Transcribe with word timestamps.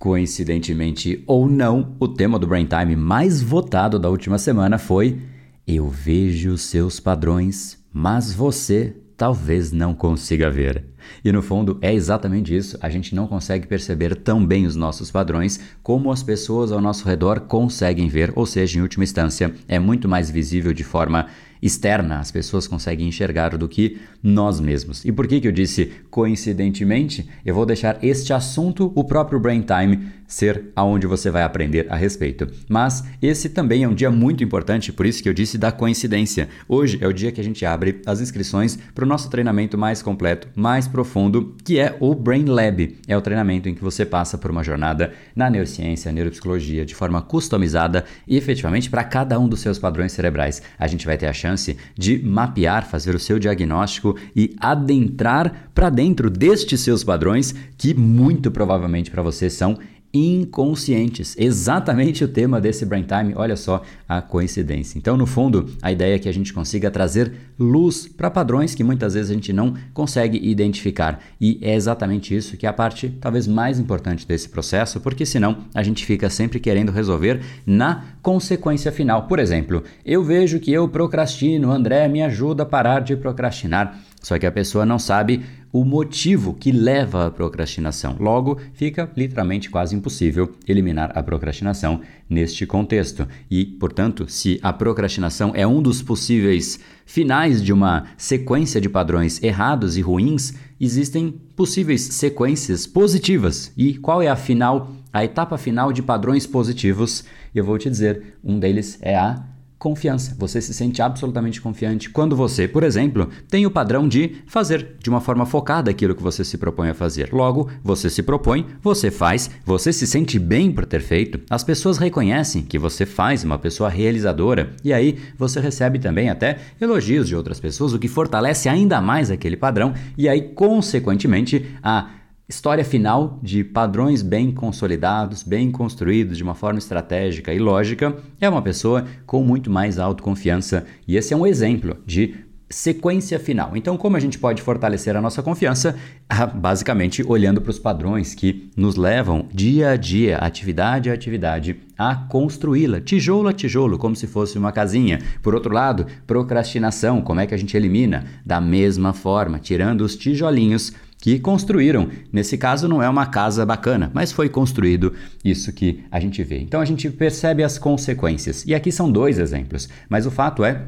Coincidentemente 0.00 1.24
ou 1.26 1.48
não, 1.48 1.96
o 1.98 2.06
tema 2.06 2.38
do 2.38 2.46
Brain 2.46 2.66
Time 2.66 2.94
mais 2.94 3.42
votado 3.42 3.98
da 3.98 4.08
última 4.08 4.38
semana 4.38 4.78
foi 4.78 5.18
Eu 5.66 5.88
vejo 5.88 6.56
seus 6.56 7.00
padrões, 7.00 7.76
mas 7.92 8.32
você 8.32 8.94
talvez 9.16 9.72
não 9.72 9.92
consiga 9.92 10.48
ver. 10.52 10.84
E 11.24 11.32
no 11.32 11.42
fundo 11.42 11.78
é 11.82 11.92
exatamente 11.92 12.56
isso, 12.56 12.78
a 12.80 12.88
gente 12.88 13.12
não 13.12 13.26
consegue 13.26 13.66
perceber 13.66 14.14
tão 14.14 14.46
bem 14.46 14.66
os 14.66 14.76
nossos 14.76 15.10
padrões 15.10 15.58
como 15.82 16.12
as 16.12 16.22
pessoas 16.22 16.70
ao 16.70 16.80
nosso 16.80 17.04
redor 17.04 17.40
conseguem 17.40 18.08
ver, 18.08 18.32
ou 18.36 18.46
seja, 18.46 18.78
em 18.78 18.82
última 18.82 19.02
instância, 19.02 19.52
é 19.66 19.80
muito 19.80 20.08
mais 20.08 20.30
visível 20.30 20.72
de 20.72 20.84
forma 20.84 21.26
externa, 21.62 22.18
as 22.18 22.30
pessoas 22.30 22.66
conseguem 22.66 23.08
enxergar 23.08 23.56
do 23.56 23.68
que 23.68 23.98
nós 24.22 24.60
mesmos. 24.60 25.04
E 25.04 25.12
por 25.12 25.26
que, 25.26 25.40
que 25.40 25.48
eu 25.48 25.52
disse 25.52 25.92
coincidentemente? 26.10 27.28
Eu 27.44 27.54
vou 27.54 27.66
deixar 27.66 27.98
este 28.02 28.32
assunto, 28.32 28.92
o 28.94 29.04
próprio 29.04 29.40
Brain 29.40 29.62
Time, 29.62 30.18
ser 30.28 30.70
aonde 30.76 31.06
você 31.06 31.30
vai 31.30 31.42
aprender 31.42 31.86
a 31.88 31.96
respeito. 31.96 32.46
Mas 32.68 33.02
esse 33.20 33.48
também 33.48 33.82
é 33.82 33.88
um 33.88 33.94
dia 33.94 34.10
muito 34.10 34.44
importante, 34.44 34.92
por 34.92 35.06
isso 35.06 35.22
que 35.22 35.28
eu 35.28 35.32
disse 35.32 35.56
da 35.56 35.72
coincidência. 35.72 36.48
Hoje 36.68 36.98
é 37.00 37.08
o 37.08 37.12
dia 37.12 37.32
que 37.32 37.40
a 37.40 37.44
gente 37.44 37.64
abre 37.64 38.02
as 38.04 38.20
inscrições 38.20 38.78
para 38.94 39.04
o 39.04 39.08
nosso 39.08 39.30
treinamento 39.30 39.78
mais 39.78 40.02
completo, 40.02 40.48
mais 40.54 40.86
profundo, 40.86 41.56
que 41.64 41.78
é 41.78 41.96
o 41.98 42.14
Brain 42.14 42.44
Lab. 42.44 42.98
É 43.08 43.16
o 43.16 43.22
treinamento 43.22 43.68
em 43.68 43.74
que 43.74 43.82
você 43.82 44.04
passa 44.04 44.36
por 44.36 44.50
uma 44.50 44.62
jornada 44.62 45.14
na 45.34 45.48
neurociência, 45.48 46.12
neuropsicologia, 46.12 46.84
de 46.84 46.94
forma 46.94 47.22
customizada 47.22 48.04
e 48.26 48.36
efetivamente 48.36 48.90
para 48.90 49.04
cada 49.04 49.38
um 49.40 49.48
dos 49.48 49.60
seus 49.60 49.78
padrões 49.78 50.12
cerebrais. 50.12 50.60
A 50.78 50.86
gente 50.86 51.06
vai 51.06 51.16
ter 51.16 51.26
a 51.26 51.32
chance 51.32 51.47
chance 51.48 51.76
de 51.96 52.18
mapear, 52.22 52.88
fazer 52.88 53.14
o 53.14 53.18
seu 53.18 53.38
diagnóstico 53.38 54.16
e 54.34 54.54
adentrar 54.58 55.70
para 55.74 55.90
dentro 55.90 56.28
destes 56.30 56.80
seus 56.80 57.02
padrões 57.02 57.54
que 57.76 57.94
muito 57.94 58.50
provavelmente 58.50 59.10
para 59.10 59.22
você 59.22 59.48
são 59.48 59.78
inconscientes. 60.12 61.34
Exatamente 61.38 62.24
o 62.24 62.28
tema 62.28 62.60
desse 62.60 62.86
Brain 62.86 63.04
Time, 63.04 63.34
olha 63.36 63.56
só 63.56 63.82
a 64.08 64.22
coincidência. 64.22 64.98
Então, 64.98 65.16
no 65.16 65.26
fundo, 65.26 65.66
a 65.82 65.92
ideia 65.92 66.16
é 66.16 66.18
que 66.18 66.28
a 66.28 66.32
gente 66.32 66.52
consiga 66.52 66.90
trazer 66.90 67.32
luz 67.58 68.08
para 68.08 68.30
padrões 68.30 68.74
que 68.74 68.82
muitas 68.82 69.14
vezes 69.14 69.30
a 69.30 69.34
gente 69.34 69.52
não 69.52 69.74
consegue 69.92 70.38
identificar. 70.42 71.20
E 71.40 71.58
é 71.60 71.74
exatamente 71.74 72.34
isso 72.34 72.56
que 72.56 72.66
é 72.66 72.68
a 72.68 72.72
parte 72.72 73.08
talvez 73.20 73.46
mais 73.46 73.78
importante 73.78 74.26
desse 74.26 74.48
processo, 74.48 75.00
porque 75.00 75.26
senão 75.26 75.58
a 75.74 75.82
gente 75.82 76.06
fica 76.06 76.30
sempre 76.30 76.58
querendo 76.58 76.92
resolver 76.92 77.40
na 77.66 78.04
consequência 78.22 78.90
final. 78.90 79.26
Por 79.26 79.38
exemplo, 79.38 79.82
eu 80.04 80.24
vejo 80.24 80.58
que 80.58 80.72
eu 80.72 80.88
procrastino, 80.88 81.70
André 81.70 82.08
me 82.08 82.22
ajuda 82.22 82.62
a 82.62 82.66
parar 82.66 83.00
de 83.00 83.16
procrastinar. 83.16 83.98
Só 84.20 84.38
que 84.38 84.46
a 84.46 84.52
pessoa 84.52 84.84
não 84.84 84.98
sabe 84.98 85.44
o 85.72 85.84
motivo 85.84 86.54
que 86.54 86.72
leva 86.72 87.26
à 87.26 87.30
procrastinação. 87.30 88.16
Logo, 88.18 88.58
fica 88.72 89.10
literalmente 89.16 89.70
quase 89.70 89.94
impossível 89.94 90.52
eliminar 90.66 91.12
a 91.14 91.22
procrastinação 91.22 92.00
neste 92.28 92.66
contexto. 92.66 93.26
E, 93.50 93.64
portanto, 93.64 94.26
se 94.28 94.58
a 94.62 94.72
procrastinação 94.72 95.52
é 95.54 95.66
um 95.66 95.82
dos 95.82 96.02
possíveis 96.02 96.78
finais 97.04 97.62
de 97.62 97.72
uma 97.72 98.06
sequência 98.16 98.80
de 98.80 98.88
padrões 98.88 99.42
errados 99.42 99.96
e 99.96 100.00
ruins, 100.00 100.54
existem 100.80 101.30
possíveis 101.56 102.02
sequências 102.02 102.86
positivas. 102.86 103.72
E 103.76 103.94
qual 103.94 104.22
é 104.22 104.28
a 104.28 104.36
final, 104.36 104.92
a 105.12 105.24
etapa 105.24 105.58
final 105.58 105.92
de 105.92 106.02
padrões 106.02 106.46
positivos? 106.46 107.24
Eu 107.54 107.64
vou 107.64 107.78
te 107.78 107.90
dizer, 107.90 108.38
um 108.42 108.58
deles 108.58 108.98
é 109.00 109.16
a 109.16 109.42
confiança. 109.78 110.34
Você 110.38 110.60
se 110.60 110.74
sente 110.74 111.00
absolutamente 111.00 111.60
confiante 111.60 112.10
quando 112.10 112.34
você, 112.34 112.66
por 112.66 112.82
exemplo, 112.82 113.28
tem 113.48 113.64
o 113.64 113.70
padrão 113.70 114.08
de 114.08 114.36
fazer 114.46 114.96
de 114.98 115.08
uma 115.08 115.20
forma 115.20 115.46
focada 115.46 115.90
aquilo 115.90 116.14
que 116.14 116.22
você 116.22 116.44
se 116.44 116.58
propõe 116.58 116.90
a 116.90 116.94
fazer. 116.94 117.32
Logo, 117.32 117.70
você 117.82 118.10
se 118.10 118.22
propõe, 118.22 118.66
você 118.82 119.10
faz, 119.10 119.50
você 119.64 119.92
se 119.92 120.06
sente 120.06 120.38
bem 120.38 120.72
por 120.72 120.84
ter 120.84 121.00
feito, 121.00 121.40
as 121.48 121.62
pessoas 121.62 121.98
reconhecem 121.98 122.62
que 122.62 122.78
você 122.78 123.06
faz 123.06 123.44
uma 123.44 123.58
pessoa 123.58 123.88
realizadora 123.88 124.74
e 124.82 124.92
aí 124.92 125.18
você 125.36 125.60
recebe 125.60 125.98
também 125.98 126.28
até 126.28 126.58
elogios 126.80 127.28
de 127.28 127.36
outras 127.36 127.60
pessoas, 127.60 127.92
o 127.92 127.98
que 127.98 128.08
fortalece 128.08 128.68
ainda 128.68 129.00
mais 129.00 129.30
aquele 129.30 129.56
padrão 129.56 129.94
e 130.16 130.28
aí, 130.28 130.40
consequentemente, 130.40 131.64
a 131.82 132.17
História 132.48 132.82
final 132.82 133.38
de 133.42 133.62
padrões 133.62 134.22
bem 134.22 134.50
consolidados, 134.50 135.42
bem 135.42 135.70
construídos 135.70 136.38
de 136.38 136.42
uma 136.42 136.54
forma 136.54 136.78
estratégica 136.78 137.52
e 137.52 137.58
lógica, 137.58 138.16
é 138.40 138.48
uma 138.48 138.62
pessoa 138.62 139.04
com 139.26 139.42
muito 139.44 139.70
mais 139.70 139.98
autoconfiança 139.98 140.86
e 141.06 141.18
esse 141.18 141.34
é 141.34 141.36
um 141.36 141.46
exemplo 141.46 141.98
de 142.06 142.36
sequência 142.70 143.38
final. 143.38 143.76
Então, 143.76 143.98
como 143.98 144.16
a 144.16 144.20
gente 144.20 144.38
pode 144.38 144.62
fortalecer 144.62 145.14
a 145.14 145.20
nossa 145.20 145.42
confiança? 145.42 145.94
Ah, 146.30 146.44
basicamente, 146.44 147.24
olhando 147.26 147.58
para 147.58 147.70
os 147.70 147.78
padrões 147.78 148.34
que 148.34 148.70
nos 148.76 148.96
levam 148.96 149.48
dia 149.50 149.92
a 149.92 149.96
dia, 149.96 150.36
atividade 150.36 151.08
a 151.08 151.14
atividade, 151.14 151.80
a 151.96 152.14
construí-la, 152.14 153.00
tijolo 153.00 153.48
a 153.48 153.52
tijolo, 153.54 153.96
como 153.96 154.14
se 154.14 154.26
fosse 154.26 154.58
uma 154.58 154.70
casinha. 154.70 155.20
Por 155.42 155.54
outro 155.54 155.72
lado, 155.72 156.06
procrastinação, 156.26 157.22
como 157.22 157.40
é 157.40 157.46
que 157.46 157.54
a 157.54 157.56
gente 157.56 157.74
elimina? 157.74 158.26
Da 158.44 158.60
mesma 158.60 159.14
forma, 159.14 159.58
tirando 159.58 160.02
os 160.02 160.14
tijolinhos 160.16 160.92
que 161.20 161.38
construíram. 161.38 162.08
Nesse 162.32 162.56
caso, 162.56 162.88
não 162.88 163.02
é 163.02 163.08
uma 163.08 163.26
casa 163.26 163.66
bacana, 163.66 164.10
mas 164.14 164.32
foi 164.32 164.48
construído 164.48 165.12
isso 165.44 165.72
que 165.72 166.04
a 166.10 166.20
gente 166.20 166.42
vê. 166.42 166.60
Então 166.60 166.80
a 166.80 166.84
gente 166.84 167.10
percebe 167.10 167.62
as 167.62 167.78
consequências. 167.78 168.64
E 168.66 168.74
aqui 168.74 168.92
são 168.92 169.10
dois 169.10 169.38
exemplos, 169.38 169.88
mas 170.08 170.26
o 170.26 170.30
fato 170.30 170.64
é 170.64 170.82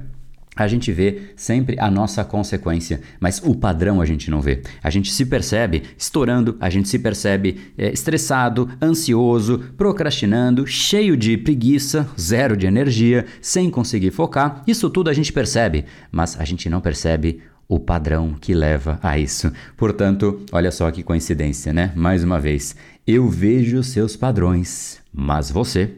a 0.56 0.66
gente 0.66 0.91
vê 0.91 1.32
sempre 1.36 1.76
a 1.78 1.91
nossa 1.91 2.24
consequência, 2.24 3.00
mas 3.20 3.41
o 3.42 3.54
padrão 3.54 4.00
a 4.00 4.04
gente 4.04 4.30
não 4.30 4.41
vê. 4.41 4.62
A 4.82 4.91
gente 4.91 5.10
se 5.10 5.24
percebe 5.24 5.84
estourando, 5.96 6.56
a 6.60 6.68
gente 6.68 6.88
se 6.88 6.98
percebe 6.98 7.72
é, 7.78 7.92
estressado, 7.92 8.68
ansioso, 8.82 9.58
procrastinando, 9.76 10.66
cheio 10.66 11.16
de 11.16 11.36
preguiça, 11.36 12.08
zero 12.18 12.56
de 12.56 12.66
energia, 12.66 13.26
sem 13.41 13.70
conseguir 13.70 14.10
focar. 14.10 14.62
Isso 14.66 14.91
tudo 14.91 15.08
a 15.08 15.14
gente 15.14 15.32
percebe, 15.32 15.84
mas 16.10 16.38
a 16.38 16.44
gente 16.44 16.68
não 16.68 16.80
percebe 16.80 17.41
o 17.70 17.78
padrão 17.78 18.34
que 18.34 18.53
leva 18.53 18.98
a 19.00 19.16
isso. 19.16 19.53
Portanto, 19.76 20.44
olha 20.50 20.72
só 20.72 20.91
que 20.91 21.04
coincidência, 21.04 21.72
né? 21.72 21.92
Mais 21.94 22.25
uma 22.25 22.41
vez, 22.41 22.75
eu 23.06 23.28
vejo 23.28 23.81
seus 23.84 24.16
padrões, 24.16 25.00
mas 25.14 25.53
você 25.53 25.88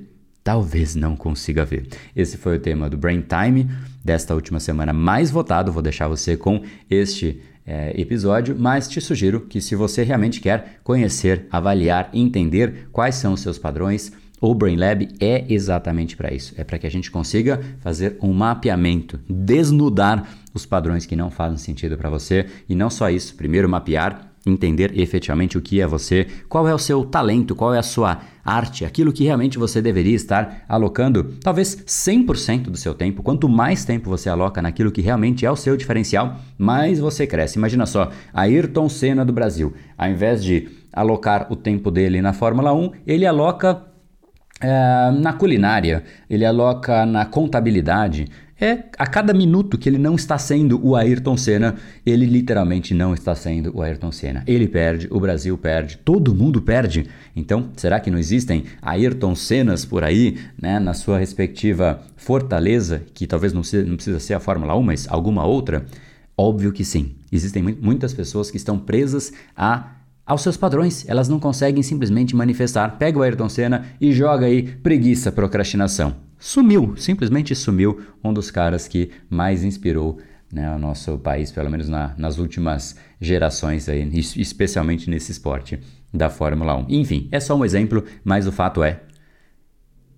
talvez 0.45 0.95
não 0.95 1.17
consiga 1.17 1.65
ver. 1.65 1.89
Esse 2.15 2.37
foi 2.37 2.59
o 2.59 2.61
tema 2.61 2.91
do 2.91 2.99
Brain 2.99 3.23
Time 3.23 3.71
desta 4.05 4.35
última 4.35 4.61
semana 4.61 4.93
mais 4.93 5.31
votado. 5.31 5.73
Vou 5.73 5.81
deixar 5.81 6.09
você 6.09 6.37
com 6.37 6.63
este 6.91 7.41
é, 7.67 7.99
episódio, 7.99 8.55
mas 8.59 8.87
te 8.87 9.01
sugiro 9.01 9.41
que 9.41 9.59
se 9.59 9.75
você 9.75 10.03
realmente 10.03 10.43
quer 10.43 10.79
conhecer, 10.85 11.47
avaliar, 11.51 12.11
entender 12.13 12.89
quais 12.93 13.15
são 13.15 13.33
os 13.33 13.41
seus 13.41 13.59
padrões, 13.59 14.13
o 14.43 14.55
Brain 14.55 14.77
Lab 14.77 15.09
é 15.21 15.47
exatamente 15.49 16.17
para 16.17 16.35
isso. 16.35 16.53
É 16.59 16.65
para 16.65 16.77
que 16.77 16.87
a 16.87 16.91
gente 16.91 17.11
consiga 17.11 17.61
fazer 17.79 18.19
um 18.21 18.33
mapeamento, 18.33 19.21
desnudar 19.29 20.29
os 20.53 20.67
padrões 20.67 21.07
que 21.07 21.15
não 21.15 21.31
fazem 21.31 21.59
sentido 21.59 21.97
para 21.97 22.11
você 22.11 22.47
e 22.69 22.75
não 22.75 22.91
só 22.91 23.09
isso, 23.09 23.37
primeiro 23.37 23.69
mapear 23.69 24.33
entender 24.45 24.99
efetivamente 24.99 25.57
o 25.57 25.63
que 25.63 25.81
é 25.81 25.87
você, 25.87 26.27
qual 26.49 26.67
é 26.67 26.75
o 26.75 26.79
seu 26.79 27.05
talento, 27.05 27.55
qual 27.55 27.73
é 27.73 27.79
a 27.79 27.83
sua 27.83 28.23
arte, 28.45 28.85
aquilo 28.85 29.13
que 29.13 29.23
realmente 29.23 29.57
você 29.57 29.81
deveria 29.81 30.17
estar 30.17 30.65
alocando, 30.69 31.35
talvez 31.41 31.77
100% 31.77 32.65
do 32.65 32.77
seu 32.77 32.93
tempo. 32.93 33.23
Quanto 33.23 33.49
mais 33.49 33.85
tempo 33.85 34.11
você 34.11 34.29
aloca 34.29 34.61
naquilo 34.61 34.91
que 34.91 35.01
realmente 35.01 35.47
é 35.47 35.51
o 35.51 35.55
seu 35.55 35.77
diferencial, 35.77 36.41
mais 36.59 36.99
você 36.99 37.25
cresce. 37.25 37.57
Imagina 37.57 37.87
só, 37.87 38.11
Ayrton 38.35 38.89
Senna 38.89 39.25
do 39.25 39.33
Brasil, 39.33 39.73
ao 39.97 40.11
invés 40.11 40.43
de 40.43 40.69
alocar 40.93 41.47
o 41.49 41.55
tempo 41.55 41.89
dele 41.89 42.21
na 42.21 42.33
Fórmula 42.33 42.75
1, 42.75 42.91
ele 43.07 43.25
aloca 43.25 43.92
é, 44.63 45.11
na 45.11 45.33
culinária, 45.33 46.05
ele 46.31 46.45
aloca 46.45 47.05
na 47.05 47.27
contabilidade. 47.27 48.29
É 48.61 48.85
a 48.97 49.09
cada 49.09 49.35
minuto 49.35 49.77
que 49.77 49.89
ele 49.89 49.99
não 49.99 50.15
está 50.15 50.39
sendo 50.39 50.81
o 50.87 50.95
Ayrton 50.95 51.37
Senna, 51.37 51.75
ele 52.07 52.25
literalmente 52.27 52.95
não 52.95 53.13
está 53.13 53.35
sendo 53.35 53.77
o 53.77 53.83
Ayrton 53.83 54.13
Senna. 54.13 54.45
Ele 54.47 54.69
perde, 54.69 55.09
o 55.11 55.19
Brasil 55.19 55.59
perde, 55.59 55.99
todo 55.99 56.33
mundo 56.33 56.63
perde. 56.63 57.09
Então, 57.35 57.71
será 57.77 57.99
que 57.99 58.09
não 58.09 58.19
existem 58.19 58.63
Ayrton 58.81 59.35
Sennas 59.35 59.85
por 59.85 60.05
aí, 60.05 60.39
né, 60.57 60.79
na 60.79 60.95
sua 60.95 61.19
respectiva 61.19 62.01
fortaleza, 62.17 63.03
que 63.13 63.27
talvez 63.27 63.53
não, 63.53 63.63
não 63.85 63.97
precisa 63.97 64.21
ser 64.21 64.35
a 64.35 64.41
Fórmula 64.41 64.77
1, 64.77 64.83
mas 64.83 65.09
alguma 65.11 65.45
outra? 65.45 65.85
Óbvio 66.39 66.73
que 66.73 66.85
sim. 66.85 67.17
Existem 67.33 67.65
muitas 67.65 68.15
pessoas 68.15 68.49
que 68.49 68.57
estão 68.57 68.79
presas 68.79 69.33
a 69.57 70.02
aos 70.27 70.43
seus 70.43 70.57
padrões. 70.57 71.09
Elas 71.09 71.29
não 71.29 71.39
conseguem 71.39 71.83
simplesmente 71.83 72.35
manifestar. 72.35 72.97
Pega 72.99 73.19
o 73.19 73.23
Ayrton 73.23 73.49
Senna 73.49 73.87
e 74.01 74.13
joga 74.13 74.47
aí 74.47 74.63
preguiça, 74.63 75.33
procrastinação. 75.33 76.17
Sumiu, 76.39 76.95
simplesmente 76.97 77.55
sumiu 77.55 78.01
um 78.23 78.33
dos 78.33 78.51
caras 78.51 78.89
que 78.89 79.11
mais 79.31 79.63
inspirou 79.63 80.19
né, 80.53 80.75
o 80.75 80.79
nosso 80.79 81.17
país, 81.19 81.51
pelo 81.51 81.71
menos 81.71 81.89
na, 81.89 82.15
nas 82.19 82.39
últimas 82.39 82.97
gerações, 83.21 83.89
aí, 83.89 84.09
especialmente 84.37 85.09
nesse 85.09 85.33
esporte 85.33 85.81
da 86.13 86.29
Fórmula 86.29 86.77
1. 86.77 86.87
Enfim, 86.89 87.29
é 87.33 87.41
só 87.41 87.57
um 87.57 87.65
exemplo, 87.65 88.05
mas 88.23 88.47
o 88.47 88.53
fato 88.53 88.83
é: 88.83 89.01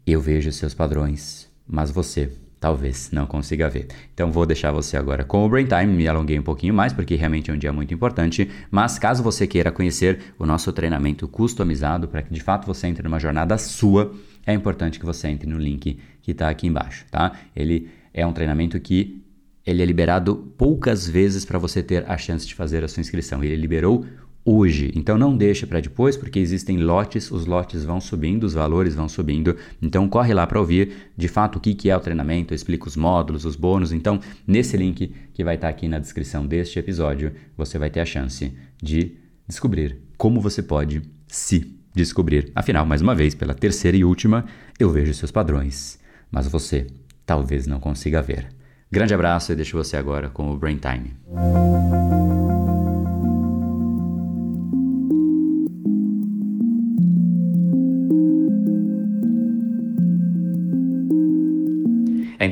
eu 0.06 0.21
vejo 0.21 0.51
seus 0.51 0.75
padrões, 0.75 1.49
mas 1.67 1.91
você 1.91 2.33
talvez 2.64 3.11
não 3.12 3.26
consiga 3.26 3.69
ver. 3.69 3.88
Então 4.14 4.32
vou 4.32 4.46
deixar 4.46 4.72
você 4.72 4.96
agora 4.96 5.22
com 5.22 5.44
o 5.44 5.49
Brain 5.50 5.66
Time, 5.66 5.93
me 5.93 6.08
alonguei 6.08 6.38
um 6.38 6.43
pouquinho 6.43 6.72
mais 6.72 6.94
porque 6.94 7.14
realmente 7.14 7.50
é 7.50 7.52
um 7.52 7.58
dia 7.58 7.70
muito 7.75 7.93
importante, 7.93 8.50
mas 8.70 8.99
caso 8.99 9.22
você 9.22 9.46
queira 9.46 9.70
conhecer 9.70 10.32
o 10.38 10.46
nosso 10.46 10.72
treinamento 10.72 11.28
customizado 11.28 12.08
para 12.08 12.22
que 12.22 12.32
de 12.32 12.40
fato 12.40 12.66
você 12.66 12.87
entre 12.87 13.02
numa 13.02 13.20
jornada 13.20 13.58
sua, 13.58 14.14
é 14.46 14.55
importante 14.55 14.99
que 14.99 15.05
você 15.05 15.28
entre 15.28 15.46
no 15.46 15.58
link 15.58 15.99
que 16.22 16.31
está 16.31 16.49
aqui 16.49 16.66
embaixo, 16.66 17.05
tá? 17.11 17.32
Ele 17.55 17.90
é 18.14 18.26
um 18.26 18.32
treinamento 18.32 18.81
que 18.81 19.22
ele 19.67 19.82
é 19.82 19.84
liberado 19.84 20.34
poucas 20.56 21.06
vezes 21.06 21.44
para 21.44 21.58
você 21.58 21.82
ter 21.82 22.10
a 22.10 22.17
chance 22.17 22.46
de 22.46 22.55
fazer 22.55 22.82
a 22.82 22.88
sua 22.88 23.02
inscrição. 23.02 23.44
Ele 23.44 23.56
liberou 23.56 24.06
hoje. 24.44 24.93
Então 24.94 25.17
não 25.17 25.37
deixe 25.37 25.67
para 25.67 25.81
depois, 25.81 26.17
porque 26.17 26.38
existem 26.38 26.79
lotes, 26.79 27.31
os 27.31 27.46
lotes 27.46 27.85
vão 27.85 28.00
subindo, 28.00 28.44
os 28.44 28.55
valores 28.55 28.94
vão 28.94 29.08
subindo. 29.08 29.56
Então 29.81 30.08
corre 30.08 30.35
lá 30.35 30.46
para 30.46 30.61
ouvir 30.61 31.12
de 31.17 31.29
fato 31.29 31.56
o 31.56 31.61
que, 31.61 31.75
que 31.75 31.88
é 31.88 31.96
o 31.96 32.00
treinamento, 32.00 32.52
eu 32.52 32.56
explico 32.56 32.87
os 32.87 32.96
módulos, 32.96 33.44
os 33.44 33.56
bônus. 33.56 33.93
Então, 33.93 34.20
nesse 34.46 34.76
link 34.76 35.12
que 35.32 35.44
vai 35.44 35.55
estar 35.55 35.69
tá 35.69 35.70
aqui 35.70 35.88
na 35.88 35.99
descrição 35.99 36.46
deste 36.46 36.79
episódio, 36.79 37.32
você 37.56 37.79
vai 37.79 37.88
ter 37.88 38.00
a 38.00 38.06
chance 38.06 38.52
de 38.82 39.17
descobrir 39.49 39.99
como 40.17 40.41
você 40.41 40.62
pode 40.62 41.02
se 41.26 41.75
descobrir. 41.94 42.50
Afinal, 42.55 42.85
mais 42.85 43.00
uma 43.00 43.14
vez, 43.14 43.35
pela 43.35 43.55
terceira 43.55 43.96
e 43.96 44.05
última, 44.05 44.44
eu 44.79 44.91
vejo 44.91 45.14
seus 45.14 45.31
padrões, 45.31 45.99
mas 46.31 46.46
você 46.49 46.87
talvez 47.25 47.67
não 47.67 47.81
consiga 47.81 48.20
ver. 48.20 48.49
Grande 48.91 49.14
abraço 49.14 49.52
e 49.52 49.56
deixo 49.56 49.76
você 49.76 49.96
agora 49.96 50.29
com 50.29 50.52
o 50.52 50.56
Brain 50.56 50.79
Time. 50.79 52.13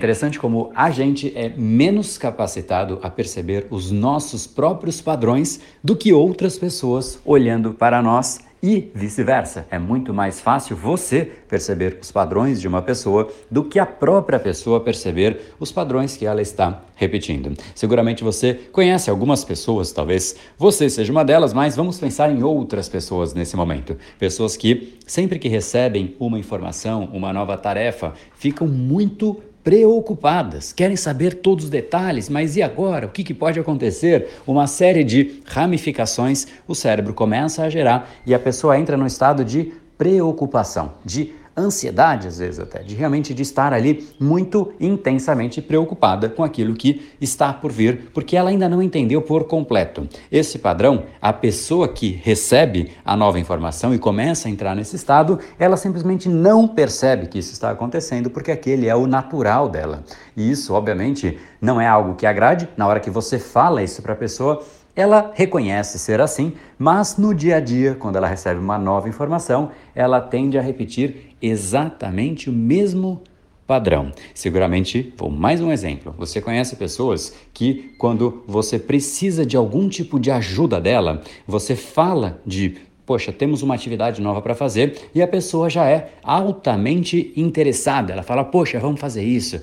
Interessante 0.02 0.36
como 0.36 0.72
a 0.74 0.90
gente 0.90 1.32
é 1.36 1.48
menos 1.56 2.18
capacitado 2.18 2.98
a 3.04 3.08
perceber 3.08 3.68
os 3.70 3.92
nossos 3.92 4.48
próprios 4.48 5.00
padrões 5.00 5.60
do 5.82 5.94
que 5.94 6.12
outras 6.12 6.58
pessoas 6.58 7.20
olhando 7.24 7.72
para 7.72 8.02
nós 8.02 8.40
e 8.60 8.90
vice-versa. 8.92 9.64
É 9.70 9.78
muito 9.78 10.12
mais 10.12 10.40
fácil 10.40 10.76
você 10.76 11.24
perceber 11.48 11.98
os 12.02 12.10
padrões 12.10 12.60
de 12.60 12.66
uma 12.66 12.82
pessoa 12.82 13.28
do 13.48 13.62
que 13.62 13.78
a 13.78 13.86
própria 13.86 14.40
pessoa 14.40 14.80
perceber 14.80 15.54
os 15.60 15.70
padrões 15.70 16.16
que 16.16 16.26
ela 16.26 16.42
está 16.42 16.82
repetindo. 16.96 17.56
Seguramente 17.72 18.24
você 18.24 18.54
conhece 18.72 19.08
algumas 19.08 19.44
pessoas, 19.44 19.92
talvez 19.92 20.34
você 20.58 20.90
seja 20.90 21.12
uma 21.12 21.24
delas, 21.24 21.52
mas 21.52 21.76
vamos 21.76 22.00
pensar 22.00 22.28
em 22.30 22.42
outras 22.42 22.88
pessoas 22.88 23.34
nesse 23.34 23.56
momento. 23.56 23.96
Pessoas 24.18 24.56
que, 24.56 24.98
sempre 25.06 25.38
que 25.38 25.48
recebem 25.48 26.16
uma 26.18 26.40
informação, 26.40 27.08
uma 27.12 27.32
nova 27.32 27.56
tarefa, 27.56 28.14
ficam 28.34 28.66
muito 28.66 29.40
preocupadas, 29.62 30.72
querem 30.72 30.96
saber 30.96 31.34
todos 31.34 31.66
os 31.66 31.70
detalhes, 31.70 32.28
mas 32.28 32.56
e 32.56 32.62
agora? 32.62 33.06
O 33.06 33.10
que, 33.10 33.22
que, 33.22 33.34
pode 33.34 33.60
acontecer? 33.60 34.28
Uma 34.46 34.66
série 34.66 35.04
de 35.04 35.40
ramificações 35.44 36.46
o 36.66 36.74
cérebro 36.74 37.14
começa 37.14 37.62
a 37.62 37.70
gerar 37.70 38.10
e 38.26 38.34
a 38.34 38.38
pessoa 38.38 38.78
entra 38.78 38.96
no 38.96 39.06
estado 39.06 39.44
de 39.44 39.72
preocupação, 39.96 40.94
de 41.04 41.32
ansiedade, 41.56 42.28
às 42.28 42.38
vezes 42.38 42.58
até, 42.58 42.82
de 42.82 42.94
realmente 42.94 43.34
de 43.34 43.42
estar 43.42 43.72
ali 43.72 44.08
muito 44.18 44.72
intensamente 44.80 45.60
preocupada 45.60 46.28
com 46.28 46.42
aquilo 46.42 46.74
que 46.74 47.10
está 47.20 47.52
por 47.52 47.70
vir, 47.70 48.10
porque 48.14 48.36
ela 48.36 48.50
ainda 48.50 48.68
não 48.68 48.82
entendeu 48.82 49.22
por 49.22 49.44
completo. 49.44 50.08
Esse 50.30 50.58
padrão, 50.58 51.04
a 51.20 51.32
pessoa 51.32 51.88
que 51.88 52.20
recebe 52.22 52.92
a 53.04 53.16
nova 53.16 53.38
informação 53.38 53.94
e 53.94 53.98
começa 53.98 54.48
a 54.48 54.50
entrar 54.50 54.74
nesse 54.74 54.96
estado, 54.96 55.38
ela 55.58 55.76
simplesmente 55.76 56.28
não 56.28 56.66
percebe 56.66 57.26
que 57.26 57.38
isso 57.38 57.52
está 57.52 57.70
acontecendo, 57.70 58.30
porque 58.30 58.50
aquele 58.50 58.88
é 58.88 58.96
o 58.96 59.06
natural 59.06 59.68
dela. 59.68 60.04
E 60.36 60.50
isso, 60.50 60.74
obviamente, 60.74 61.38
não 61.60 61.80
é 61.80 61.86
algo 61.86 62.14
que 62.14 62.26
agrade. 62.26 62.68
Na 62.76 62.86
hora 62.86 63.00
que 63.00 63.10
você 63.10 63.38
fala 63.38 63.82
isso 63.82 64.02
para 64.02 64.14
a 64.14 64.16
pessoa, 64.16 64.62
ela 64.94 65.32
reconhece 65.34 65.98
ser 65.98 66.20
assim, 66.20 66.52
mas 66.78 67.16
no 67.16 67.34
dia 67.34 67.56
a 67.56 67.60
dia, 67.60 67.94
quando 67.94 68.16
ela 68.16 68.26
recebe 68.26 68.60
uma 68.60 68.78
nova 68.78 69.08
informação, 69.08 69.70
ela 69.94 70.20
tende 70.20 70.58
a 70.58 70.62
repetir 70.62 71.36
exatamente 71.40 72.50
o 72.50 72.52
mesmo 72.52 73.22
padrão. 73.66 74.12
Seguramente, 74.34 75.14
vou 75.16 75.30
mais 75.30 75.60
um 75.60 75.72
exemplo. 75.72 76.14
Você 76.18 76.40
conhece 76.40 76.76
pessoas 76.76 77.34
que, 77.54 77.94
quando 77.96 78.42
você 78.46 78.78
precisa 78.78 79.46
de 79.46 79.56
algum 79.56 79.88
tipo 79.88 80.20
de 80.20 80.30
ajuda 80.30 80.80
dela, 80.80 81.22
você 81.46 81.74
fala 81.74 82.40
de 82.44 82.76
poxa, 83.04 83.32
temos 83.32 83.62
uma 83.62 83.74
atividade 83.74 84.20
nova 84.20 84.40
para 84.40 84.54
fazer 84.54 85.10
e 85.14 85.22
a 85.22 85.28
pessoa 85.28 85.68
já 85.68 85.86
é 85.86 86.12
altamente 86.22 87.32
interessada. 87.36 88.12
Ela 88.12 88.22
fala, 88.22 88.44
poxa, 88.44 88.78
vamos 88.78 89.00
fazer 89.00 89.22
isso, 89.22 89.60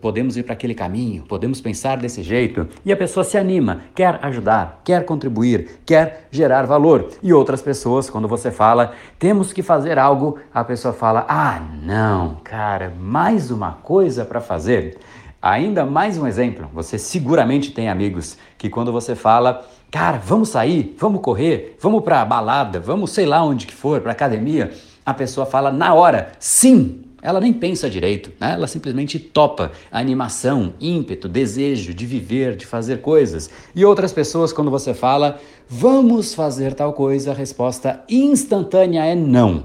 podemos 0.00 0.36
ir 0.36 0.42
para 0.42 0.54
aquele 0.54 0.74
caminho, 0.74 1.24
podemos 1.28 1.60
pensar 1.60 1.96
desse 1.98 2.22
jeito. 2.22 2.68
E 2.84 2.92
a 2.92 2.96
pessoa 2.96 3.24
se 3.24 3.38
anima, 3.38 3.82
quer 3.94 4.18
ajudar, 4.22 4.80
quer 4.84 5.04
contribuir, 5.04 5.80
quer 5.86 6.26
gerar 6.30 6.66
valor. 6.66 7.10
E 7.22 7.32
outras 7.32 7.62
pessoas, 7.62 8.10
quando 8.10 8.28
você 8.28 8.50
fala, 8.50 8.92
temos 9.18 9.52
que 9.52 9.62
fazer 9.62 9.98
algo, 9.98 10.38
a 10.52 10.64
pessoa 10.64 10.92
fala, 10.92 11.24
ah, 11.28 11.60
não, 11.82 12.36
cara, 12.42 12.92
mais 12.98 13.50
uma 13.50 13.72
coisa 13.72 14.24
para 14.24 14.40
fazer. 14.40 14.98
Ainda 15.42 15.86
mais 15.86 16.18
um 16.18 16.26
exemplo, 16.26 16.68
você 16.74 16.98
seguramente 16.98 17.70
tem 17.70 17.88
amigos 17.88 18.36
que 18.58 18.68
quando 18.68 18.92
você 18.92 19.14
fala 19.14 19.66
cara, 19.90 20.18
vamos 20.18 20.50
sair, 20.50 20.94
vamos 20.98 21.22
correr, 21.22 21.78
vamos 21.80 22.04
para 22.04 22.22
balada, 22.26 22.78
vamos 22.78 23.10
sei 23.10 23.24
lá 23.24 23.42
onde 23.42 23.66
que 23.66 23.72
for, 23.72 24.02
para 24.02 24.12
academia, 24.12 24.70
a 25.04 25.14
pessoa 25.14 25.46
fala 25.46 25.72
na 25.72 25.94
hora, 25.94 26.32
sim. 26.38 27.04
Ela 27.22 27.40
nem 27.40 27.52
pensa 27.52 27.88
direito, 27.88 28.30
né? 28.40 28.52
ela 28.52 28.66
simplesmente 28.66 29.18
topa 29.18 29.72
a 29.90 29.98
animação, 29.98 30.72
ímpeto, 30.80 31.28
desejo 31.28 31.92
de 31.92 32.06
viver, 32.06 32.56
de 32.56 32.64
fazer 32.64 33.00
coisas. 33.00 33.50
E 33.74 33.84
outras 33.84 34.10
pessoas, 34.10 34.54
quando 34.54 34.70
você 34.70 34.94
fala, 34.94 35.38
vamos 35.68 36.34
fazer 36.34 36.72
tal 36.72 36.94
coisa, 36.94 37.32
a 37.32 37.34
resposta 37.34 38.02
instantânea 38.08 39.04
é 39.04 39.14
não. 39.14 39.64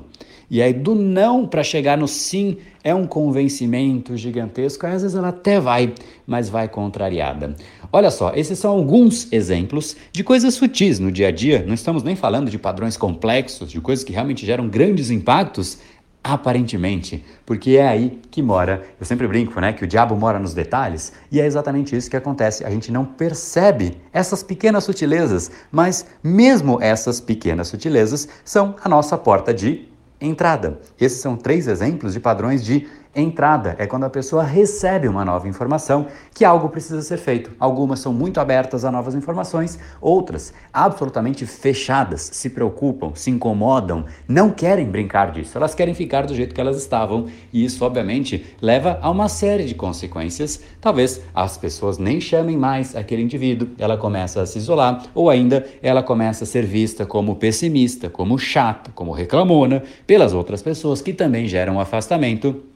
E 0.50 0.62
aí, 0.62 0.74
do 0.74 0.94
não 0.94 1.48
para 1.48 1.64
chegar 1.64 1.98
no 1.98 2.08
sim, 2.08 2.58
é 2.84 2.94
um 2.94 3.08
convencimento 3.08 4.16
gigantesco. 4.16 4.86
Às 4.86 5.02
vezes 5.02 5.18
ela 5.18 5.30
até 5.30 5.60
vai, 5.60 5.94
mas 6.26 6.50
vai 6.50 6.68
contrariada. 6.68 7.56
Olha 7.92 8.12
só, 8.12 8.32
esses 8.36 8.60
são 8.60 8.72
alguns 8.72 9.32
exemplos 9.32 9.96
de 10.12 10.24
coisas 10.24 10.54
sutis 10.54 11.00
no 11.00 11.12
dia 11.12 11.30
a 11.30 11.32
dia. 11.32 11.64
Não 11.66 11.74
estamos 11.74 12.04
nem 12.04 12.16
falando 12.16 12.52
de 12.52 12.60
padrões 12.60 12.96
complexos, 12.96 13.72
de 13.72 13.82
coisas 13.82 14.04
que 14.04 14.14
realmente 14.14 14.46
geram 14.46 14.68
grandes 14.68 15.10
impactos, 15.10 15.80
aparentemente, 16.24 17.24
porque 17.46 17.78
é 17.78 17.88
aí 17.88 18.20
que 18.32 18.42
mora. 18.42 18.84
Eu 19.00 19.06
sempre 19.06 19.28
brinco, 19.28 19.62
né, 19.62 19.74
que 19.74 19.84
o 19.84 19.88
diabo 19.88 20.16
mora 20.16 20.40
nos 20.40 20.56
detalhes, 20.56 21.14
e 21.32 21.40
é 21.40 21.46
exatamente 21.46 21.96
isso 21.96 22.10
que 22.10 22.18
acontece. 22.18 22.66
A 22.66 22.70
gente 22.72 22.92
não 22.92 23.06
percebe 23.06 23.98
essas 24.12 24.42
pequenas 24.42 24.84
sutilezas, 24.84 25.52
mas 25.72 26.06
mesmo 26.24 26.82
essas 26.82 27.22
pequenas 27.22 27.68
sutilezas 27.68 28.28
são 28.44 28.76
a 28.84 28.90
nossa 28.90 29.16
porta 29.20 29.54
de 29.54 29.88
entrada. 30.20 30.80
Esses 31.00 31.20
são 31.20 31.36
três 31.36 31.68
exemplos 31.68 32.14
de 32.14 32.20
padrões 32.20 32.64
de 32.64 32.88
Entrada 33.18 33.78
é 33.80 33.88
quando 33.88 34.04
a 34.04 34.10
pessoa 34.10 34.44
recebe 34.44 35.08
uma 35.08 35.24
nova 35.24 35.48
informação 35.48 36.08
que 36.34 36.44
algo 36.44 36.68
precisa 36.68 37.02
ser 37.02 37.16
feito. 37.16 37.50
Algumas 37.58 38.02
são 38.02 38.12
muito 38.12 38.42
abertas 38.42 38.84
a 38.84 38.92
novas 38.92 39.16
informações, 39.16 39.80
outras 40.02 40.54
absolutamente 40.74 41.46
fechadas, 41.46 42.30
se 42.34 42.50
preocupam, 42.50 43.14
se 43.16 43.32
incomodam, 43.32 44.04
não 44.28 44.52
querem 44.52 44.86
brincar 44.86 45.32
disso, 45.32 45.58
elas 45.58 45.74
querem 45.74 45.94
ficar 45.94 46.26
do 46.26 46.36
jeito 46.36 46.54
que 46.54 46.60
elas 46.60 46.76
estavam 46.76 47.28
e 47.54 47.64
isso, 47.64 47.86
obviamente, 47.86 48.54
leva 48.62 49.00
a 49.02 49.10
uma 49.10 49.30
série 49.30 49.64
de 49.64 49.76
consequências. 49.76 50.60
Talvez 50.82 51.22
as 51.34 51.58
pessoas 51.58 51.98
nem 51.98 52.20
chamem 52.20 52.58
mais 52.58 52.98
aquele 52.98 53.22
indivíduo, 53.22 53.70
ela 53.80 53.96
começa 53.96 54.42
a 54.42 54.46
se 54.46 54.58
isolar 54.58 55.04
ou 55.16 55.30
ainda 55.30 55.66
ela 55.82 56.04
começa 56.04 56.44
a 56.44 56.48
ser 56.48 56.66
vista 56.66 57.06
como 57.06 57.38
pessimista, 57.38 58.10
como 58.10 58.38
chata, 58.38 58.92
como 58.94 59.14
reclamona 59.14 59.84
pelas 60.06 60.34
outras 60.34 60.62
pessoas 60.62 61.02
que 61.02 61.14
também 61.14 61.48
geram 61.48 61.80
afastamento 61.80 62.75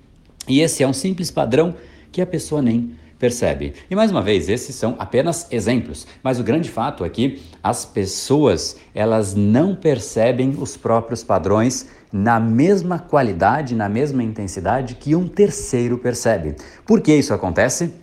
e 0.49 0.59
esse 0.59 0.83
é 0.83 0.87
um 0.87 0.93
simples 0.93 1.31
padrão 1.31 1.75
que 2.11 2.21
a 2.21 2.25
pessoa 2.25 2.61
nem 2.61 2.95
percebe. 3.19 3.73
E 3.89 3.95
mais 3.95 4.09
uma 4.09 4.21
vez, 4.21 4.49
esses 4.49 4.75
são 4.75 4.95
apenas 4.97 5.47
exemplos, 5.51 6.07
mas 6.23 6.39
o 6.39 6.43
grande 6.43 6.69
fato 6.69 7.05
é 7.05 7.09
que 7.09 7.41
as 7.61 7.85
pessoas, 7.85 8.77
elas 8.95 9.35
não 9.35 9.75
percebem 9.75 10.55
os 10.57 10.75
próprios 10.75 11.23
padrões 11.23 11.87
na 12.11 12.39
mesma 12.39 12.97
qualidade, 12.97 13.75
na 13.75 13.87
mesma 13.87 14.23
intensidade 14.23 14.95
que 14.95 15.15
um 15.15 15.27
terceiro 15.27 15.97
percebe. 15.97 16.55
Por 16.85 17.01
que 17.01 17.13
isso 17.13 17.33
acontece? 17.33 17.93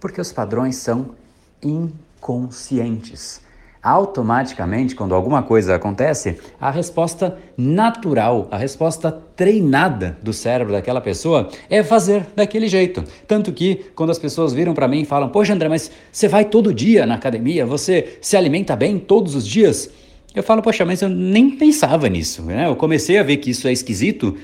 Porque 0.00 0.20
os 0.20 0.32
padrões 0.32 0.76
são 0.76 1.14
inconscientes 1.62 3.45
automaticamente, 3.86 4.96
quando 4.96 5.14
alguma 5.14 5.44
coisa 5.44 5.76
acontece, 5.76 6.38
a 6.60 6.72
resposta 6.72 7.38
natural, 7.56 8.48
a 8.50 8.56
resposta 8.56 9.12
treinada 9.36 10.18
do 10.20 10.32
cérebro 10.32 10.72
daquela 10.72 11.00
pessoa 11.00 11.48
é 11.70 11.84
fazer 11.84 12.26
daquele 12.34 12.66
jeito. 12.66 13.04
Tanto 13.28 13.52
que 13.52 13.86
quando 13.94 14.10
as 14.10 14.18
pessoas 14.18 14.52
viram 14.52 14.74
para 14.74 14.88
mim 14.88 15.02
e 15.02 15.04
falam: 15.04 15.28
Poxa, 15.28 15.54
André, 15.54 15.68
mas 15.68 15.88
você 16.10 16.26
vai 16.26 16.44
todo 16.44 16.74
dia 16.74 17.06
na 17.06 17.14
academia, 17.14 17.64
você 17.64 18.18
se 18.20 18.36
alimenta 18.36 18.74
bem 18.74 18.98
todos 18.98 19.36
os 19.36 19.46
dias? 19.46 19.88
Eu 20.34 20.42
falo, 20.42 20.60
poxa, 20.60 20.84
mas 20.84 21.00
eu 21.00 21.08
nem 21.08 21.52
pensava 21.52 22.10
nisso, 22.10 22.42
né? 22.42 22.68
Eu 22.68 22.76
comecei 22.76 23.16
a 23.16 23.22
ver 23.22 23.38
que 23.38 23.48
isso 23.48 23.66
é 23.66 23.72
esquisito 23.72 24.36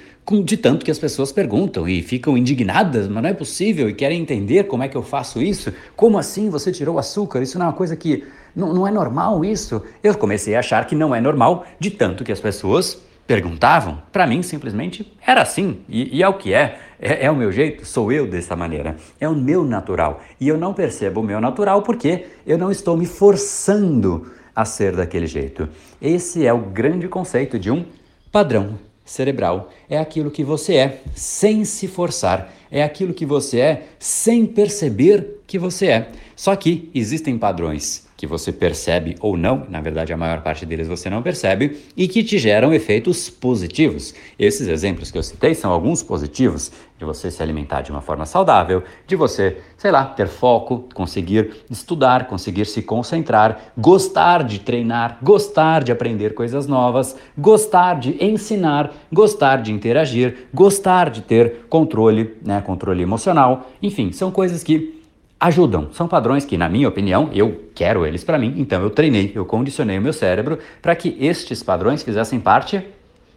de 0.44 0.56
tanto 0.56 0.84
que 0.84 0.90
as 0.90 0.98
pessoas 0.98 1.32
perguntam 1.32 1.88
e 1.88 2.00
ficam 2.00 2.38
indignadas, 2.38 3.08
mas 3.08 3.22
não 3.22 3.30
é 3.30 3.34
possível 3.34 3.88
e 3.88 3.94
querem 3.94 4.20
entender 4.20 4.64
como 4.64 4.82
é 4.82 4.88
que 4.88 4.96
eu 4.96 5.02
faço 5.02 5.42
isso. 5.42 5.72
Como 5.96 6.16
assim 6.16 6.48
você 6.48 6.70
tirou 6.70 6.98
açúcar? 6.98 7.42
Isso 7.42 7.58
não 7.58 7.66
é 7.66 7.68
uma 7.68 7.74
coisa 7.74 7.96
que. 7.96 8.24
Não, 8.54 8.72
não 8.72 8.86
é 8.86 8.90
normal 8.90 9.44
isso. 9.44 9.82
Eu 10.02 10.16
comecei 10.16 10.54
a 10.54 10.60
achar 10.60 10.86
que 10.86 10.94
não 10.94 11.14
é 11.14 11.20
normal 11.20 11.66
de 11.78 11.90
tanto 11.90 12.22
que 12.22 12.30
as 12.30 12.40
pessoas 12.40 13.00
perguntavam. 13.26 14.00
Para 14.12 14.26
mim, 14.26 14.42
simplesmente 14.42 15.10
era 15.26 15.42
assim 15.42 15.80
e, 15.88 16.18
e 16.18 16.22
é 16.22 16.28
o 16.28 16.34
que 16.34 16.54
é. 16.54 16.78
é. 17.00 17.26
É 17.26 17.30
o 17.30 17.36
meu 17.36 17.50
jeito, 17.50 17.84
sou 17.84 18.12
eu 18.12 18.26
dessa 18.26 18.54
maneira. 18.54 18.96
É 19.20 19.28
o 19.28 19.34
meu 19.34 19.64
natural. 19.64 20.20
E 20.40 20.48
eu 20.48 20.56
não 20.56 20.72
percebo 20.72 21.20
o 21.20 21.24
meu 21.24 21.40
natural 21.40 21.82
porque 21.82 22.26
eu 22.46 22.56
não 22.56 22.70
estou 22.70 22.96
me 22.96 23.06
forçando 23.06 24.30
a 24.54 24.64
ser 24.64 24.94
daquele 24.94 25.26
jeito. 25.26 25.68
Esse 26.00 26.46
é 26.46 26.52
o 26.52 26.58
grande 26.58 27.08
conceito 27.08 27.58
de 27.58 27.70
um 27.70 27.84
padrão 28.30 28.78
cerebral. 29.04 29.70
É 29.88 29.98
aquilo 29.98 30.30
que 30.30 30.44
você 30.44 30.76
é 30.76 31.00
sem 31.14 31.64
se 31.64 31.88
forçar, 31.88 32.52
é 32.70 32.82
aquilo 32.82 33.14
que 33.14 33.26
você 33.26 33.60
é 33.60 33.86
sem 33.98 34.46
perceber 34.46 35.40
que 35.46 35.58
você 35.58 35.86
é. 35.86 36.08
Só 36.34 36.56
que 36.56 36.90
existem 36.94 37.38
padrões 37.38 38.06
que 38.22 38.26
você 38.28 38.52
percebe 38.52 39.16
ou 39.20 39.36
não, 39.36 39.66
na 39.68 39.80
verdade 39.80 40.12
a 40.12 40.16
maior 40.16 40.42
parte 40.42 40.64
deles 40.64 40.86
você 40.86 41.10
não 41.10 41.22
percebe, 41.22 41.78
e 41.96 42.06
que 42.06 42.22
te 42.22 42.38
geram 42.38 42.72
efeitos 42.72 43.28
positivos. 43.28 44.14
Esses 44.38 44.68
exemplos 44.68 45.10
que 45.10 45.18
eu 45.18 45.24
citei 45.24 45.56
são 45.56 45.72
alguns 45.72 46.04
positivos, 46.04 46.70
de 46.96 47.04
você 47.04 47.32
se 47.32 47.42
alimentar 47.42 47.82
de 47.82 47.90
uma 47.90 48.00
forma 48.00 48.24
saudável, 48.24 48.84
de 49.08 49.16
você, 49.16 49.56
sei 49.76 49.90
lá, 49.90 50.04
ter 50.04 50.28
foco, 50.28 50.88
conseguir 50.94 51.64
estudar, 51.68 52.28
conseguir 52.28 52.64
se 52.66 52.80
concentrar, 52.80 53.72
gostar 53.76 54.44
de 54.44 54.60
treinar, 54.60 55.18
gostar 55.20 55.82
de 55.82 55.90
aprender 55.90 56.32
coisas 56.32 56.68
novas, 56.68 57.16
gostar 57.36 57.98
de 57.98 58.24
ensinar, 58.24 58.94
gostar 59.12 59.60
de 59.60 59.72
interagir, 59.72 60.46
gostar 60.54 61.10
de 61.10 61.22
ter 61.22 61.66
controle, 61.68 62.36
né, 62.40 62.60
controle 62.60 63.02
emocional, 63.02 63.68
enfim, 63.82 64.12
são 64.12 64.30
coisas 64.30 64.62
que 64.62 65.01
ajudam. 65.42 65.88
São 65.92 66.06
padrões 66.06 66.44
que, 66.44 66.56
na 66.56 66.68
minha 66.68 66.88
opinião, 66.88 67.28
eu 67.32 67.64
quero 67.74 68.06
eles 68.06 68.22
para 68.22 68.38
mim, 68.38 68.54
então 68.58 68.80
eu 68.80 68.90
treinei, 68.90 69.32
eu 69.34 69.44
condicionei 69.44 69.98
o 69.98 70.02
meu 70.02 70.12
cérebro 70.12 70.60
para 70.80 70.94
que 70.94 71.16
estes 71.20 71.64
padrões 71.64 72.04
fizessem 72.04 72.38
parte 72.38 72.80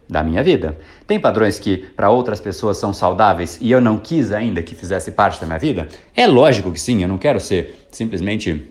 da 0.07 0.21
minha 0.23 0.43
vida. 0.43 0.77
Tem 1.07 1.19
padrões 1.19 1.57
que 1.57 1.77
para 1.77 2.11
outras 2.11 2.39
pessoas 2.39 2.77
são 2.77 2.93
saudáveis 2.93 3.57
e 3.59 3.71
eu 3.71 3.81
não 3.81 3.97
quis 3.97 4.31
ainda 4.31 4.61
que 4.61 4.75
fizesse 4.75 5.11
parte 5.11 5.41
da 5.41 5.47
minha 5.47 5.57
vida? 5.57 5.87
É 6.15 6.27
lógico 6.27 6.71
que 6.71 6.79
sim, 6.79 7.01
eu 7.01 7.07
não 7.07 7.17
quero 7.17 7.39
ser 7.39 7.87
simplesmente 7.89 8.69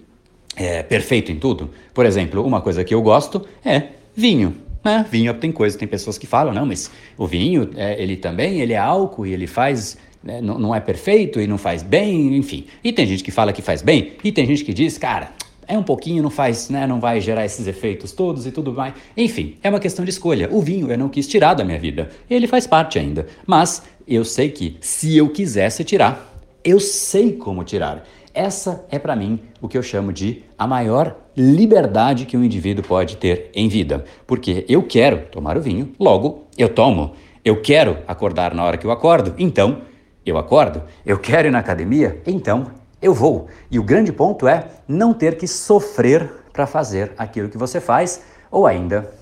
é, 0.54 0.84
perfeito 0.84 1.32
em 1.32 1.36
tudo. 1.36 1.70
Por 1.92 2.06
exemplo, 2.06 2.46
uma 2.46 2.60
coisa 2.60 2.84
que 2.84 2.94
eu 2.94 3.02
gosto 3.02 3.44
é 3.64 3.88
vinho. 4.14 4.54
É, 4.84 5.02
vinho 5.02 5.34
tem 5.34 5.50
coisa, 5.50 5.76
tem 5.76 5.88
pessoas 5.88 6.16
que 6.16 6.26
falam, 6.26 6.54
não, 6.54 6.66
mas 6.66 6.88
o 7.18 7.26
vinho, 7.26 7.70
é, 7.74 8.00
ele 8.00 8.16
também, 8.16 8.60
ele 8.60 8.74
é 8.74 8.78
álcool 8.78 9.26
e 9.26 9.32
ele 9.32 9.48
faz 9.48 9.96
né, 10.24 10.40
não, 10.40 10.58
não 10.58 10.74
é 10.74 10.80
perfeito 10.80 11.38
e 11.40 11.46
não 11.46 11.58
faz 11.58 11.82
bem, 11.82 12.36
enfim. 12.36 12.64
E 12.82 12.92
tem 12.92 13.06
gente 13.06 13.22
que 13.22 13.30
fala 13.30 13.52
que 13.52 13.60
faz 13.60 13.82
bem, 13.82 14.12
e 14.24 14.32
tem 14.32 14.46
gente 14.46 14.64
que 14.64 14.72
diz, 14.72 14.96
cara, 14.96 15.30
é 15.66 15.78
um 15.78 15.82
pouquinho, 15.82 16.22
não 16.22 16.30
faz, 16.30 16.68
né, 16.70 16.86
não 16.86 16.98
vai 16.98 17.20
gerar 17.20 17.44
esses 17.44 17.66
efeitos 17.66 18.12
todos 18.12 18.46
e 18.46 18.50
tudo 18.50 18.72
mais. 18.72 18.94
Enfim, 19.16 19.56
é 19.62 19.68
uma 19.68 19.80
questão 19.80 20.04
de 20.04 20.10
escolha. 20.10 20.48
O 20.50 20.60
vinho 20.60 20.90
eu 20.90 20.98
não 20.98 21.08
quis 21.08 21.26
tirar 21.26 21.54
da 21.54 21.64
minha 21.64 21.78
vida. 21.78 22.10
Ele 22.28 22.46
faz 22.46 22.66
parte 22.66 22.98
ainda. 22.98 23.26
Mas 23.46 23.82
eu 24.06 24.24
sei 24.24 24.50
que 24.50 24.76
se 24.80 25.16
eu 25.16 25.28
quisesse 25.28 25.82
tirar, 25.84 26.34
eu 26.62 26.80
sei 26.80 27.32
como 27.32 27.64
tirar. 27.64 28.04
Essa 28.34 28.84
é 28.90 28.98
para 28.98 29.16
mim 29.16 29.40
o 29.60 29.68
que 29.68 29.78
eu 29.78 29.82
chamo 29.82 30.12
de 30.12 30.42
a 30.58 30.66
maior 30.66 31.16
liberdade 31.36 32.26
que 32.26 32.36
um 32.36 32.44
indivíduo 32.44 32.84
pode 32.84 33.16
ter 33.16 33.50
em 33.54 33.68
vida. 33.68 34.04
Porque 34.26 34.64
eu 34.68 34.82
quero 34.82 35.26
tomar 35.30 35.56
o 35.56 35.62
vinho, 35.62 35.92
logo 35.98 36.44
eu 36.58 36.68
tomo. 36.68 37.12
Eu 37.44 37.62
quero 37.62 37.98
acordar 38.06 38.54
na 38.54 38.64
hora 38.64 38.76
que 38.76 38.86
eu 38.86 38.90
acordo, 38.90 39.34
então 39.38 39.82
eu 40.24 40.38
acordo, 40.38 40.82
eu 41.04 41.18
quero 41.18 41.48
ir 41.48 41.50
na 41.50 41.58
academia, 41.58 42.22
então 42.26 42.66
eu 43.00 43.12
vou. 43.12 43.48
E 43.70 43.78
o 43.78 43.82
grande 43.82 44.12
ponto 44.12 44.48
é 44.48 44.68
não 44.88 45.12
ter 45.12 45.36
que 45.36 45.46
sofrer 45.46 46.30
para 46.52 46.66
fazer 46.66 47.12
aquilo 47.18 47.48
que 47.48 47.58
você 47.58 47.80
faz, 47.80 48.22
ou 48.50 48.66
ainda 48.66 49.12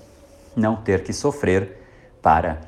não 0.55 0.75
ter 0.75 1.03
que 1.03 1.11
sofrer 1.11 1.81
para 2.21 2.61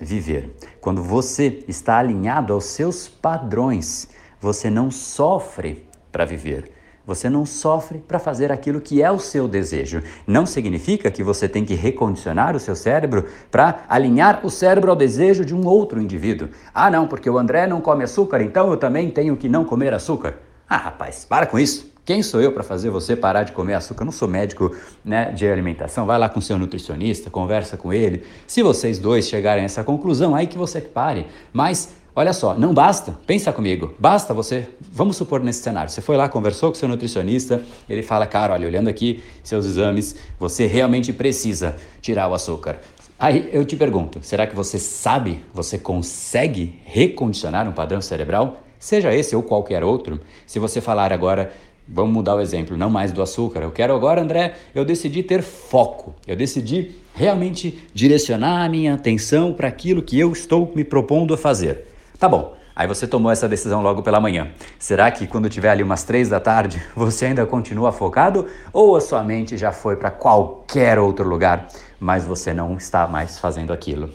viver. 0.00 0.56
Quando 0.80 1.02
você 1.02 1.64
está 1.68 1.98
alinhado 1.98 2.52
aos 2.52 2.64
seus 2.66 3.08
padrões, 3.08 4.08
você 4.40 4.70
não 4.70 4.90
sofre 4.90 5.86
para 6.10 6.24
viver. 6.24 6.72
Você 7.06 7.28
não 7.28 7.44
sofre 7.44 7.98
para 7.98 8.18
fazer 8.18 8.52
aquilo 8.52 8.80
que 8.80 9.02
é 9.02 9.10
o 9.10 9.18
seu 9.18 9.48
desejo. 9.48 10.02
Não 10.26 10.46
significa 10.46 11.10
que 11.10 11.22
você 11.22 11.48
tem 11.48 11.64
que 11.64 11.74
recondicionar 11.74 12.54
o 12.54 12.60
seu 12.60 12.76
cérebro 12.76 13.26
para 13.50 13.84
alinhar 13.88 14.40
o 14.44 14.50
cérebro 14.50 14.90
ao 14.90 14.96
desejo 14.96 15.44
de 15.44 15.54
um 15.54 15.66
outro 15.66 16.00
indivíduo. 16.00 16.48
Ah, 16.72 16.90
não, 16.90 17.08
porque 17.08 17.28
o 17.28 17.38
André 17.38 17.66
não 17.66 17.80
come 17.80 18.04
açúcar, 18.04 18.42
então 18.42 18.70
eu 18.70 18.76
também 18.76 19.10
tenho 19.10 19.36
que 19.36 19.48
não 19.48 19.64
comer 19.64 19.92
açúcar. 19.92 20.36
Ah, 20.68 20.76
rapaz, 20.76 21.24
para 21.24 21.46
com 21.46 21.58
isso. 21.58 21.92
Quem 22.04 22.20
sou 22.20 22.40
eu 22.40 22.50
para 22.50 22.64
fazer 22.64 22.90
você 22.90 23.14
parar 23.14 23.44
de 23.44 23.52
comer 23.52 23.74
açúcar? 23.74 24.02
Eu 24.02 24.06
não 24.06 24.12
sou 24.12 24.26
médico 24.26 24.74
né, 25.04 25.30
de 25.30 25.46
alimentação. 25.46 26.04
Vai 26.04 26.18
lá 26.18 26.28
com 26.28 26.40
seu 26.40 26.58
nutricionista, 26.58 27.30
conversa 27.30 27.76
com 27.76 27.92
ele. 27.92 28.24
Se 28.44 28.60
vocês 28.60 28.98
dois 28.98 29.28
chegarem 29.28 29.62
a 29.62 29.66
essa 29.66 29.84
conclusão, 29.84 30.34
aí 30.34 30.48
que 30.48 30.58
você 30.58 30.80
pare. 30.80 31.26
Mas 31.52 31.94
Olha 32.14 32.34
só, 32.34 32.52
não 32.52 32.74
basta, 32.74 33.18
pensa 33.26 33.50
comigo, 33.54 33.94
basta 33.98 34.34
você, 34.34 34.68
vamos 34.92 35.16
supor 35.16 35.40
nesse 35.40 35.62
cenário, 35.62 35.90
você 35.90 36.02
foi 36.02 36.14
lá, 36.14 36.28
conversou 36.28 36.68
com 36.68 36.74
seu 36.74 36.86
nutricionista, 36.86 37.62
ele 37.88 38.02
fala, 38.02 38.26
cara, 38.26 38.52
olha, 38.52 38.66
olhando 38.66 38.88
aqui 38.88 39.24
seus 39.42 39.64
exames, 39.64 40.14
você 40.38 40.66
realmente 40.66 41.10
precisa 41.10 41.74
tirar 42.02 42.28
o 42.28 42.34
açúcar. 42.34 42.80
Aí 43.18 43.48
eu 43.50 43.64
te 43.64 43.76
pergunto, 43.76 44.18
será 44.20 44.46
que 44.46 44.54
você 44.54 44.78
sabe, 44.78 45.42
você 45.54 45.78
consegue 45.78 46.78
recondicionar 46.84 47.66
um 47.66 47.72
padrão 47.72 48.02
cerebral? 48.02 48.60
Seja 48.78 49.14
esse 49.14 49.34
ou 49.34 49.42
qualquer 49.42 49.82
outro. 49.82 50.20
Se 50.46 50.58
você 50.58 50.82
falar 50.82 51.14
agora, 51.14 51.50
vamos 51.88 52.12
mudar 52.12 52.34
o 52.34 52.42
exemplo, 52.42 52.76
não 52.76 52.90
mais 52.90 53.10
do 53.10 53.22
açúcar, 53.22 53.60
eu 53.60 53.70
quero 53.70 53.94
agora, 53.94 54.20
André, 54.20 54.56
eu 54.74 54.84
decidi 54.84 55.22
ter 55.22 55.40
foco, 55.40 56.14
eu 56.26 56.36
decidi 56.36 56.90
realmente 57.14 57.82
direcionar 57.94 58.66
a 58.66 58.68
minha 58.68 58.92
atenção 58.92 59.54
para 59.54 59.68
aquilo 59.68 60.02
que 60.02 60.20
eu 60.20 60.30
estou 60.30 60.70
me 60.74 60.84
propondo 60.84 61.32
a 61.32 61.38
fazer. 61.38 61.91
Tá 62.22 62.28
bom. 62.28 62.54
Aí 62.76 62.86
você 62.86 63.04
tomou 63.04 63.32
essa 63.32 63.48
decisão 63.48 63.82
logo 63.82 64.00
pela 64.00 64.20
manhã. 64.20 64.52
Será 64.78 65.10
que 65.10 65.26
quando 65.26 65.50
tiver 65.50 65.70
ali 65.70 65.82
umas 65.82 66.04
três 66.04 66.28
da 66.28 66.38
tarde 66.38 66.80
você 66.94 67.26
ainda 67.26 67.44
continua 67.44 67.90
focado 67.90 68.46
ou 68.72 68.94
a 68.94 69.00
sua 69.00 69.24
mente 69.24 69.56
já 69.56 69.72
foi 69.72 69.96
para 69.96 70.08
qualquer 70.08 71.00
outro 71.00 71.28
lugar, 71.28 71.66
mas 71.98 72.24
você 72.24 72.54
não 72.54 72.76
está 72.76 73.08
mais 73.08 73.40
fazendo 73.40 73.72
aquilo? 73.72 74.08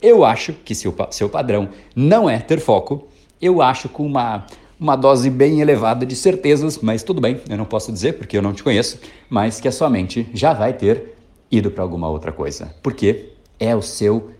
Eu 0.00 0.24
acho 0.24 0.52
que 0.52 0.72
se 0.72 0.86
o 0.86 0.94
seu 1.10 1.28
padrão 1.28 1.68
não 1.96 2.30
é 2.30 2.38
ter 2.38 2.60
foco, 2.60 3.08
eu 3.40 3.60
acho 3.60 3.88
com 3.88 4.06
uma 4.06 4.46
uma 4.78 4.94
dose 4.94 5.28
bem 5.28 5.60
elevada 5.60 6.06
de 6.06 6.14
certezas, 6.14 6.78
mas 6.78 7.02
tudo 7.02 7.20
bem, 7.20 7.40
eu 7.50 7.58
não 7.58 7.64
posso 7.64 7.90
dizer 7.90 8.18
porque 8.18 8.38
eu 8.38 8.42
não 8.42 8.52
te 8.52 8.62
conheço, 8.62 9.00
mas 9.28 9.58
que 9.58 9.66
a 9.66 9.72
sua 9.72 9.90
mente 9.90 10.30
já 10.32 10.52
vai 10.52 10.74
ter 10.74 11.16
ido 11.50 11.72
para 11.72 11.82
alguma 11.82 12.08
outra 12.08 12.30
coisa, 12.30 12.72
porque 12.80 13.32
é 13.58 13.74
o 13.74 13.82
seu 13.82 14.30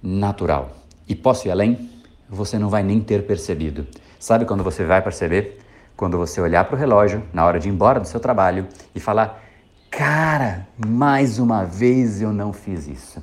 natural. 0.00 0.70
E 1.08 1.16
posso 1.16 1.48
ir 1.48 1.50
além? 1.50 1.93
Você 2.34 2.58
não 2.58 2.68
vai 2.68 2.82
nem 2.82 3.00
ter 3.00 3.26
percebido. 3.26 3.86
Sabe 4.18 4.44
quando 4.44 4.64
você 4.64 4.84
vai 4.84 5.00
perceber? 5.00 5.60
Quando 5.96 6.18
você 6.18 6.40
olhar 6.40 6.64
para 6.64 6.74
o 6.74 6.78
relógio 6.78 7.22
na 7.32 7.44
hora 7.46 7.60
de 7.60 7.68
ir 7.68 7.72
embora 7.72 8.00
do 8.00 8.08
seu 8.08 8.18
trabalho 8.18 8.66
e 8.94 9.00
falar: 9.00 9.42
Cara, 9.90 10.66
mais 10.84 11.38
uma 11.38 11.64
vez 11.64 12.20
eu 12.20 12.32
não 12.32 12.52
fiz 12.52 12.88
isso. 12.88 13.22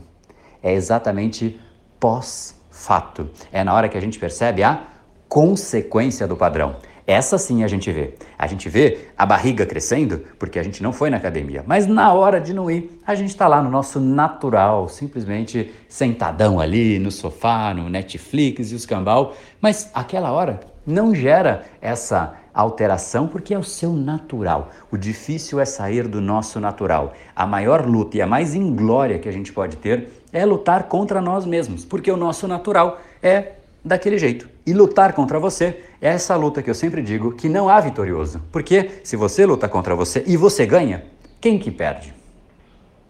É 0.63 0.73
exatamente 0.73 1.59
pós-fato. 1.99 3.29
É 3.51 3.63
na 3.63 3.73
hora 3.73 3.89
que 3.89 3.97
a 3.97 4.01
gente 4.01 4.17
percebe 4.17 4.63
a 4.63 4.87
consequência 5.31 6.27
do 6.27 6.35
padrão. 6.35 6.75
Essa 7.07 7.37
sim 7.37 7.63
a 7.63 7.67
gente 7.67 7.89
vê. 7.89 8.15
A 8.37 8.45
gente 8.47 8.67
vê 8.67 9.07
a 9.17 9.25
barriga 9.25 9.65
crescendo 9.65 10.25
porque 10.37 10.59
a 10.59 10.63
gente 10.63 10.83
não 10.83 10.91
foi 10.91 11.09
na 11.09 11.15
academia. 11.15 11.63
Mas 11.65 11.87
na 11.87 12.11
hora 12.11 12.37
de 12.41 12.53
não 12.53 12.69
ir, 12.69 12.99
a 13.07 13.15
gente 13.15 13.29
está 13.29 13.47
lá 13.47 13.61
no 13.61 13.69
nosso 13.69 13.97
natural, 13.97 14.89
simplesmente 14.89 15.73
sentadão 15.87 16.59
ali 16.59 16.99
no 16.99 17.09
sofá, 17.09 17.73
no 17.73 17.87
Netflix 17.87 18.73
e 18.73 18.75
os 18.75 18.85
cambal. 18.85 19.33
Mas 19.61 19.89
aquela 19.93 20.33
hora 20.33 20.59
não 20.85 21.15
gera 21.15 21.63
essa 21.79 22.35
alteração 22.53 23.25
porque 23.25 23.53
é 23.53 23.57
o 23.57 23.63
seu 23.63 23.93
natural. 23.93 24.69
O 24.91 24.97
difícil 24.97 25.61
é 25.61 25.65
sair 25.65 26.09
do 26.09 26.19
nosso 26.19 26.59
natural. 26.59 27.13
A 27.33 27.47
maior 27.47 27.85
luta 27.85 28.17
e 28.17 28.21
a 28.21 28.27
mais 28.27 28.53
inglória 28.53 29.17
que 29.17 29.29
a 29.29 29.33
gente 29.33 29.53
pode 29.53 29.77
ter 29.77 30.09
é 30.33 30.43
lutar 30.45 30.89
contra 30.89 31.21
nós 31.21 31.45
mesmos, 31.45 31.85
porque 31.85 32.11
o 32.11 32.17
nosso 32.17 32.49
natural 32.49 32.99
é 33.23 33.60
daquele 33.83 34.17
jeito. 34.17 34.49
E 34.65 34.73
lutar 34.73 35.13
contra 35.13 35.39
você 35.39 35.83
é 36.01 36.09
essa 36.09 36.35
luta 36.35 36.61
que 36.61 36.69
eu 36.69 36.75
sempre 36.75 37.01
digo 37.01 37.33
que 37.33 37.49
não 37.49 37.69
há 37.69 37.79
vitorioso. 37.79 38.41
Porque 38.51 39.01
se 39.03 39.15
você 39.15 39.45
luta 39.45 39.67
contra 39.67 39.95
você 39.95 40.23
e 40.27 40.37
você 40.37 40.65
ganha, 40.65 41.03
quem 41.39 41.57
que 41.57 41.71
perde? 41.71 42.13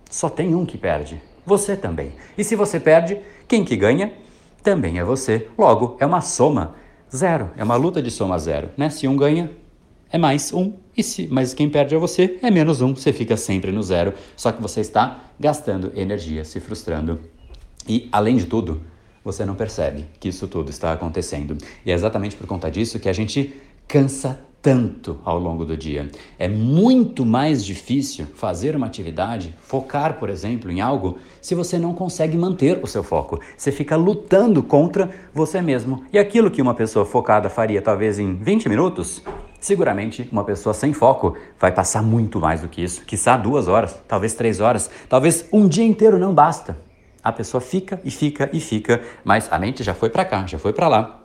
Só 0.10 0.30
tem 0.30 0.56
um 0.56 0.66
que 0.66 0.78
perde. 0.78 1.22
Você 1.46 1.76
também. 1.76 2.14
E 2.38 2.44
se 2.44 2.56
você 2.56 2.80
perde, 2.80 3.20
quem 3.48 3.64
que 3.64 3.76
ganha? 3.76 4.14
Também 4.64 5.00
é 5.00 5.04
você. 5.04 5.48
Logo, 5.58 5.98
é 6.00 6.06
uma 6.06 6.22
soma 6.22 6.76
zero. 7.14 7.52
É 7.58 7.64
uma 7.64 7.76
luta 7.76 8.02
de 8.02 8.12
soma 8.12 8.38
zero. 8.38 8.70
Né? 8.78 8.90
Se 8.90 9.08
um 9.08 9.16
ganha, 9.16 9.52
é 10.12 10.18
mais 10.18 10.54
um 10.54 10.74
e 10.96 11.04
se, 11.04 11.28
mas 11.32 11.54
quem 11.54 11.70
perde 11.70 11.96
é 11.96 11.98
você, 11.98 12.38
é 12.42 12.52
menos 12.52 12.82
um, 12.82 12.94
você 12.94 13.14
fica 13.14 13.38
sempre 13.38 13.72
no 13.72 13.82
zero, 13.82 14.14
só 14.36 14.52
que 14.52 14.62
você 14.62 14.82
está 14.82 15.24
gastando 15.40 15.92
energia, 15.96 16.44
se 16.44 16.60
frustrando. 16.60 17.20
E, 17.88 18.10
além 18.12 18.36
de 18.36 18.46
tudo, 18.46 18.82
você 19.24 19.46
não 19.46 19.56
percebe 19.56 20.06
que 20.20 20.30
isso 20.30 20.48
tudo 20.48 20.70
está 20.70 20.92
acontecendo. 20.92 21.58
E 21.86 21.92
é 21.92 21.94
exatamente 21.94 22.36
por 22.36 22.48
conta 22.48 22.70
disso 22.70 23.00
que 23.00 23.10
a 23.10 23.14
gente 23.14 23.54
cansa 23.88 24.40
tanto 24.62 25.20
ao 25.26 25.40
longo 25.40 25.66
do 25.66 25.76
dia. 25.76 26.10
É 26.38 26.48
muito 26.48 27.26
mais 27.26 27.66
difícil 27.66 28.28
fazer 28.36 28.76
uma 28.76 28.86
atividade, 28.86 29.56
focar, 29.62 30.20
por 30.20 30.30
exemplo, 30.30 30.72
em 30.72 30.80
algo, 30.80 31.18
se 31.42 31.56
você 31.56 31.80
não 31.80 31.94
consegue 31.94 32.38
manter 32.38 32.80
o 32.82 32.88
seu 32.88 33.04
foco. 33.04 33.40
Você 33.58 33.72
fica 33.72 33.96
lutando 33.96 34.62
contra 34.62 35.10
você 35.34 35.62
mesmo. 35.62 36.04
E 36.14 36.20
aquilo 36.20 36.52
que 36.52 36.62
uma 36.62 36.76
pessoa 36.76 37.06
focada 37.06 37.50
faria 37.50 37.82
talvez 37.82 38.20
em 38.20 38.36
20 38.36 38.70
minutos, 38.70 39.24
seguramente 39.60 40.28
uma 40.32 40.44
pessoa 40.44 40.74
sem 40.74 40.94
foco 40.94 41.36
vai 41.60 41.72
passar 41.72 42.04
muito 42.04 42.40
mais 42.40 42.62
do 42.62 42.70
que 42.70 42.84
isso. 42.84 43.04
Quizá 43.06 43.36
duas 43.38 43.68
horas, 43.68 44.00
talvez 44.08 44.36
três 44.36 44.60
horas, 44.60 44.92
talvez 45.10 45.46
um 45.52 45.68
dia 45.68 45.86
inteiro 45.86 46.20
não 46.20 46.34
basta. 46.34 46.78
A 47.24 47.32
pessoa 47.32 47.62
fica 47.62 48.02
e 48.04 48.12
fica 48.12 48.50
e 48.52 48.60
fica, 48.60 49.02
mas 49.24 49.48
a 49.52 49.60
mente 49.60 49.84
já 49.84 49.94
foi 49.94 50.10
para 50.10 50.26
cá, 50.26 50.46
já 50.46 50.58
foi 50.58 50.74
para 50.74 50.88
lá. 50.88 51.22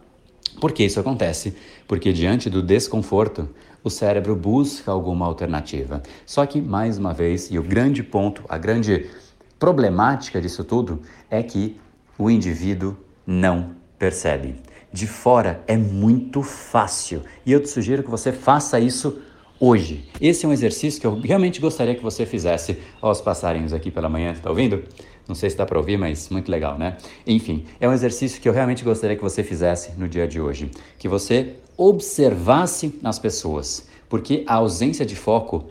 Por 0.60 0.72
que 0.72 0.84
isso 0.84 1.00
acontece? 1.00 1.56
Porque 1.86 2.12
diante 2.12 2.48
do 2.48 2.62
desconforto, 2.62 3.48
o 3.82 3.90
cérebro 3.90 4.34
busca 4.34 4.90
alguma 4.90 5.26
alternativa. 5.26 6.02
Só 6.24 6.44
que, 6.44 6.60
mais 6.60 6.98
uma 6.98 7.12
vez, 7.12 7.50
e 7.50 7.58
o 7.58 7.62
grande 7.62 8.02
ponto, 8.02 8.44
a 8.48 8.58
grande 8.58 9.06
problemática 9.58 10.40
disso 10.40 10.64
tudo 10.64 11.02
é 11.30 11.42
que 11.42 11.78
o 12.18 12.30
indivíduo 12.30 12.96
não 13.26 13.76
percebe. 13.98 14.56
De 14.92 15.06
fora 15.06 15.62
é 15.66 15.76
muito 15.76 16.42
fácil 16.42 17.22
e 17.44 17.52
eu 17.52 17.60
te 17.60 17.68
sugiro 17.68 18.02
que 18.02 18.10
você 18.10 18.32
faça 18.32 18.80
isso 18.80 19.20
hoje. 19.60 20.08
Esse 20.20 20.46
é 20.46 20.48
um 20.48 20.52
exercício 20.52 21.00
que 21.00 21.06
eu 21.06 21.20
realmente 21.20 21.60
gostaria 21.60 21.94
que 21.94 22.02
você 22.02 22.24
fizesse. 22.24 22.78
aos 23.00 23.20
passarinhos 23.20 23.72
aqui 23.72 23.90
pela 23.90 24.08
manhã, 24.08 24.32
está 24.32 24.50
ouvindo? 24.50 24.82
Não 25.28 25.34
sei 25.34 25.50
se 25.50 25.56
dá 25.56 25.66
para 25.66 25.78
ouvir, 25.78 25.96
mas 25.96 26.28
muito 26.28 26.50
legal, 26.50 26.78
né? 26.78 26.96
Enfim, 27.26 27.66
é 27.80 27.88
um 27.88 27.92
exercício 27.92 28.40
que 28.40 28.48
eu 28.48 28.52
realmente 28.52 28.84
gostaria 28.84 29.16
que 29.16 29.22
você 29.22 29.42
fizesse 29.42 29.92
no 29.98 30.08
dia 30.08 30.26
de 30.26 30.40
hoje. 30.40 30.70
Que 30.98 31.08
você 31.08 31.54
observasse 31.76 32.98
as 33.02 33.18
pessoas, 33.18 33.88
porque 34.08 34.44
a 34.46 34.54
ausência 34.54 35.04
de 35.04 35.16
foco 35.16 35.66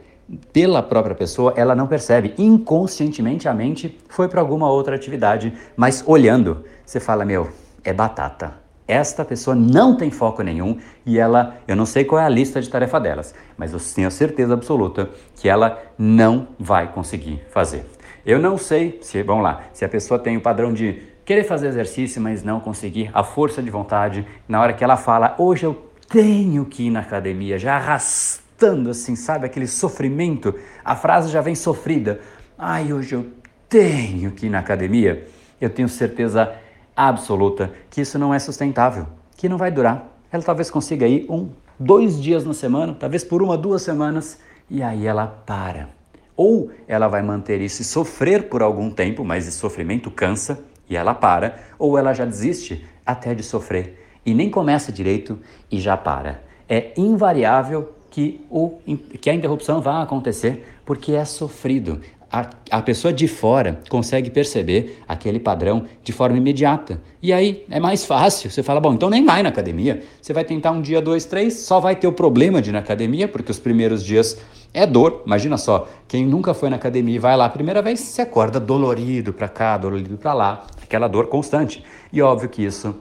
pela 0.51 0.81
própria 0.81 1.15
pessoa, 1.15 1.53
ela 1.55 1.75
não 1.75 1.87
percebe. 1.87 2.33
Inconscientemente 2.37 3.47
a 3.47 3.53
mente 3.53 3.97
foi 4.09 4.27
para 4.27 4.41
alguma 4.41 4.69
outra 4.69 4.95
atividade, 4.95 5.53
mas 5.75 6.03
olhando, 6.05 6.63
você 6.85 6.99
fala: 6.99 7.23
Meu, 7.23 7.49
é 7.83 7.93
batata. 7.93 8.65
Esta 8.87 9.25
pessoa 9.25 9.55
não 9.55 9.97
tem 9.97 10.11
foco 10.11 10.43
nenhum 10.43 10.77
e 11.03 11.17
ela, 11.17 11.57
eu 11.67 11.75
não 11.75 11.87
sei 11.87 12.03
qual 12.03 12.21
é 12.21 12.25
a 12.25 12.29
lista 12.29 12.61
de 12.61 12.69
tarefa 12.69 12.99
delas, 12.99 13.33
mas 13.57 13.73
eu 13.73 13.79
tenho 13.79 14.11
certeza 14.11 14.53
absoluta 14.53 15.09
que 15.35 15.49
ela 15.49 15.81
não 15.97 16.49
vai 16.59 16.91
conseguir 16.93 17.41
fazer. 17.49 17.83
Eu 18.25 18.39
não 18.39 18.57
sei 18.57 18.97
se, 19.03 19.21
vamos 19.21 19.43
lá, 19.43 19.65
se 19.71 19.85
a 19.85 19.89
pessoa 19.89 20.19
tem 20.19 20.35
o 20.35 20.41
padrão 20.41 20.73
de 20.73 20.99
querer 21.23 21.43
fazer 21.43 21.67
exercício, 21.67 22.19
mas 22.19 22.41
não 22.41 22.59
conseguir, 22.59 23.11
a 23.13 23.23
força 23.23 23.61
de 23.61 23.69
vontade, 23.69 24.25
na 24.47 24.59
hora 24.59 24.73
que 24.73 24.83
ela 24.83 24.97
fala, 24.97 25.35
hoje 25.37 25.65
eu 25.65 25.91
tenho 26.09 26.65
que 26.65 26.87
ir 26.87 26.89
na 26.89 27.01
academia, 27.01 27.59
já 27.59 27.75
arrastando 27.75 28.89
assim, 28.89 29.15
sabe, 29.15 29.45
aquele 29.45 29.67
sofrimento, 29.67 30.55
a 30.83 30.95
frase 30.95 31.29
já 31.29 31.39
vem 31.39 31.53
sofrida. 31.53 32.19
Ai, 32.57 32.91
hoje 32.91 33.13
eu 33.13 33.27
tenho 33.69 34.31
que 34.31 34.47
ir 34.47 34.49
na 34.49 34.59
academia. 34.59 35.27
Eu 35.61 35.69
tenho 35.69 35.87
certeza 35.87 36.51
absoluta 36.95 37.71
que 37.91 38.01
isso 38.01 38.17
não 38.17 38.33
é 38.33 38.39
sustentável, 38.39 39.05
que 39.37 39.47
não 39.47 39.57
vai 39.57 39.69
durar. 39.69 40.07
Ela 40.31 40.41
talvez 40.41 40.71
consiga 40.71 41.07
ir 41.07 41.27
um, 41.29 41.49
dois 41.79 42.19
dias 42.19 42.43
na 42.43 42.55
semana, 42.55 42.95
talvez 42.99 43.23
por 43.23 43.43
uma, 43.43 43.55
duas 43.55 43.83
semanas, 43.83 44.39
e 44.67 44.81
aí 44.81 45.05
ela 45.05 45.27
para. 45.27 45.89
Ou 46.35 46.71
ela 46.87 47.07
vai 47.07 47.21
manter 47.21 47.61
isso 47.61 47.81
e 47.81 47.85
sofrer 47.85 48.49
por 48.49 48.61
algum 48.61 48.89
tempo, 48.89 49.23
mas 49.23 49.47
esse 49.47 49.57
sofrimento 49.57 50.11
cansa 50.11 50.63
e 50.89 50.95
ela 50.95 51.13
para, 51.13 51.59
ou 51.79 51.97
ela 51.97 52.13
já 52.13 52.25
desiste 52.25 52.85
até 53.05 53.33
de 53.33 53.43
sofrer 53.43 54.05
e 54.25 54.33
nem 54.33 54.49
começa 54.49 54.91
direito 54.91 55.39
e 55.71 55.79
já 55.79 55.95
para. 55.95 56.41
É 56.67 56.91
invariável 56.97 57.93
que, 58.09 58.45
o, 58.49 58.79
que 59.21 59.29
a 59.29 59.33
interrupção 59.33 59.81
vá 59.81 60.01
acontecer 60.01 60.65
porque 60.85 61.13
é 61.13 61.23
sofrido. 61.23 62.01
A, 62.35 62.49
a 62.69 62.81
pessoa 62.81 63.13
de 63.13 63.29
fora 63.29 63.79
consegue 63.87 64.29
perceber 64.29 65.01
aquele 65.07 65.39
padrão 65.39 65.85
de 66.03 66.11
forma 66.11 66.35
imediata. 66.35 67.01
E 67.21 67.31
aí 67.31 67.65
é 67.69 67.79
mais 67.79 68.03
fácil. 68.03 68.51
Você 68.51 68.61
fala, 68.61 68.81
bom, 68.81 68.93
então 68.93 69.09
nem 69.09 69.23
vai 69.23 69.41
na 69.41 69.47
academia. 69.47 70.03
Você 70.21 70.33
vai 70.33 70.43
tentar 70.43 70.71
um 70.71 70.81
dia, 70.81 71.01
dois, 71.01 71.23
três, 71.23 71.61
só 71.61 71.79
vai 71.79 71.95
ter 71.95 72.07
o 72.07 72.11
problema 72.11 72.61
de 72.61 72.71
ir 72.71 72.73
na 72.73 72.79
academia, 72.79 73.25
porque 73.25 73.49
os 73.49 73.57
primeiros 73.57 74.03
dias 74.03 74.37
é 74.73 74.85
dor, 74.85 75.23
imagina 75.25 75.57
só, 75.57 75.87
quem 76.09 76.25
nunca 76.25 76.53
foi 76.53 76.69
na 76.69 76.75
academia 76.75 77.15
e 77.15 77.19
vai 77.19 77.37
lá 77.37 77.45
a 77.45 77.49
primeira 77.49 77.81
vez, 77.81 78.01
se 78.01 78.21
acorda 78.21 78.59
dolorido 78.59 79.31
para 79.31 79.47
cá, 79.47 79.77
dolorido 79.77 80.17
para 80.17 80.33
lá, 80.33 80.67
aquela 80.83 81.07
dor 81.07 81.27
constante. 81.27 81.85
E 82.11 82.21
óbvio 82.21 82.49
que 82.49 82.65
isso 82.65 82.93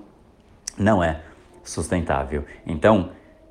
não 0.79 1.03
é 1.03 1.23
sustentável. 1.65 2.45
Então, 2.65 3.11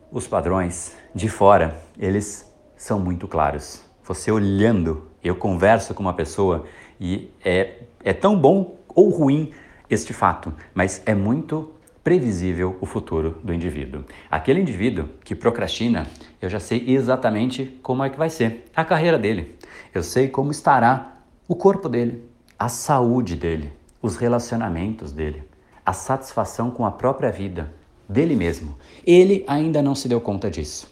os 0.09 0.29
padrões 0.29 0.95
de 1.13 1.27
fora, 1.27 1.77
eles 1.99 2.49
são 2.77 3.01
muito 3.01 3.27
claros. 3.27 3.83
Você 4.05 4.31
olhando, 4.31 5.11
eu 5.23 5.35
converso 5.35 5.93
com 5.93 6.03
uma 6.03 6.13
pessoa 6.13 6.65
e 6.99 7.31
é, 7.43 7.81
é 8.03 8.13
tão 8.13 8.37
bom 8.37 8.77
ou 8.87 9.09
ruim 9.09 9.51
este 9.89 10.13
fato, 10.13 10.53
mas 10.73 11.01
é 11.05 11.13
muito 11.13 11.71
previsível 12.03 12.77
o 12.81 12.85
futuro 12.85 13.39
do 13.43 13.53
indivíduo. 13.53 14.03
Aquele 14.29 14.59
indivíduo 14.59 15.09
que 15.23 15.33
procrastina, 15.33 16.07
eu 16.41 16.49
já 16.49 16.59
sei 16.59 16.83
exatamente 16.87 17.79
como 17.81 18.03
é 18.03 18.09
que 18.09 18.17
vai 18.17 18.29
ser 18.29 18.65
a 18.75 18.83
carreira 18.83 19.17
dele. 19.17 19.55
Eu 19.93 20.03
sei 20.03 20.27
como 20.27 20.51
estará 20.51 21.17
o 21.47 21.55
corpo 21.55 21.87
dele, 21.87 22.23
a 22.59 22.67
saúde 22.67 23.35
dele, 23.35 23.71
os 24.01 24.17
relacionamentos 24.17 25.13
dele, 25.13 25.43
a 25.85 25.93
satisfação 25.93 26.71
com 26.71 26.85
a 26.85 26.91
própria 26.91 27.31
vida 27.31 27.73
dele 28.07 28.35
mesmo. 28.35 28.77
Ele 29.05 29.43
ainda 29.47 29.81
não 29.81 29.95
se 29.95 30.09
deu 30.09 30.19
conta 30.19 30.51
disso. 30.51 30.91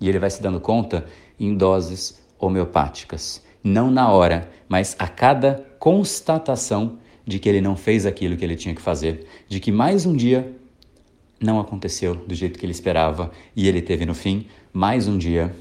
E 0.00 0.08
ele 0.08 0.18
vai 0.18 0.30
se 0.30 0.42
dando 0.42 0.60
conta 0.60 1.06
em 1.38 1.54
doses 1.54 2.22
homeopáticas, 2.38 3.42
não 3.66 3.90
na 3.90 4.12
hora, 4.12 4.48
mas 4.68 4.94
a 4.96 5.08
cada 5.08 5.66
constatação 5.80 6.98
de 7.26 7.40
que 7.40 7.48
ele 7.48 7.60
não 7.60 7.74
fez 7.74 8.06
aquilo 8.06 8.36
que 8.36 8.44
ele 8.44 8.54
tinha 8.54 8.72
que 8.72 8.80
fazer, 8.80 9.26
de 9.48 9.58
que 9.58 9.72
mais 9.72 10.06
um 10.06 10.14
dia 10.14 10.54
não 11.40 11.58
aconteceu 11.58 12.14
do 12.14 12.32
jeito 12.32 12.58
que 12.58 12.64
ele 12.64 12.72
esperava 12.72 13.32
e 13.56 13.66
ele 13.66 13.82
teve 13.82 14.06
no 14.06 14.14
fim 14.14 14.46
mais 14.72 15.08
um 15.08 15.18
dia 15.18 15.52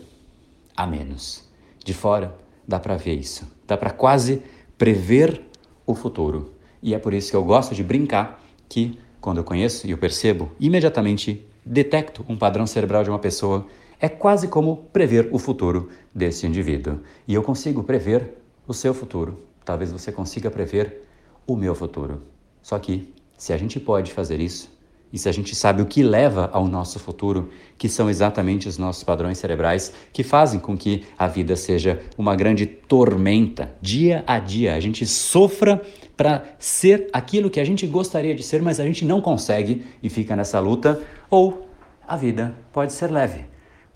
a 0.77 0.85
menos. 0.85 1.43
De 1.83 1.95
fora 1.95 2.35
dá 2.67 2.79
para 2.79 2.95
ver 2.95 3.15
isso, 3.15 3.51
dá 3.65 3.75
para 3.75 3.89
quase 3.89 4.43
prever 4.77 5.41
o 5.83 5.95
futuro. 5.95 6.53
E 6.83 6.93
é 6.93 6.99
por 6.99 7.11
isso 7.11 7.31
que 7.31 7.35
eu 7.35 7.43
gosto 7.43 7.73
de 7.73 7.83
brincar 7.83 8.43
que 8.69 8.99
quando 9.19 9.37
eu 9.37 9.43
conheço 9.43 9.87
e 9.87 9.91
eu 9.91 9.97
percebo, 9.97 10.51
imediatamente 10.59 11.43
detecto 11.65 12.23
um 12.29 12.37
padrão 12.37 12.67
cerebral 12.67 13.03
de 13.03 13.09
uma 13.09 13.17
pessoa, 13.17 13.65
é 13.99 14.09
quase 14.09 14.47
como 14.47 14.77
prever 14.91 15.29
o 15.31 15.39
futuro 15.39 15.89
desse 16.13 16.45
indivíduo. 16.45 16.99
E 17.27 17.33
eu 17.33 17.43
consigo 17.43 17.83
prever 17.83 18.35
o 18.67 18.73
seu 18.73 18.93
futuro. 18.93 19.43
Talvez 19.63 19.91
você 19.91 20.11
consiga 20.11 20.51
prever 20.51 21.03
o 21.47 21.55
meu 21.55 21.75
futuro. 21.75 22.21
Só 22.61 22.77
que, 22.79 23.13
se 23.37 23.53
a 23.53 23.57
gente 23.57 23.79
pode 23.79 24.11
fazer 24.11 24.39
isso, 24.39 24.75
e 25.15 25.17
se 25.17 25.29
a 25.29 25.31
gente 25.31 25.55
sabe 25.55 25.81
o 25.81 25.85
que 25.85 26.03
leva 26.03 26.49
ao 26.51 26.67
nosso 26.67 26.99
futuro, 26.99 27.49
que 27.77 27.87
são 27.87 28.09
exatamente 28.09 28.67
os 28.67 28.77
nossos 28.77 29.03
padrões 29.03 29.37
cerebrais 29.37 29.93
que 30.11 30.23
fazem 30.23 30.59
com 30.59 30.75
que 30.75 31.05
a 31.17 31.27
vida 31.27 31.55
seja 31.55 32.01
uma 32.17 32.35
grande 32.35 32.65
tormenta, 32.65 33.73
dia 33.81 34.23
a 34.27 34.39
dia, 34.39 34.75
a 34.75 34.79
gente 34.79 35.05
sofra 35.05 35.81
para 36.17 36.43
ser 36.59 37.09
aquilo 37.13 37.49
que 37.49 37.59
a 37.59 37.63
gente 37.63 37.87
gostaria 37.87 38.35
de 38.35 38.43
ser, 38.43 38.61
mas 38.61 38.79
a 38.79 38.83
gente 38.83 39.05
não 39.05 39.21
consegue 39.21 39.85
e 40.03 40.09
fica 40.09 40.35
nessa 40.35 40.59
luta, 40.59 41.01
ou 41.29 41.69
a 42.05 42.17
vida 42.17 42.53
pode 42.73 42.91
ser 42.91 43.09
leve. 43.09 43.45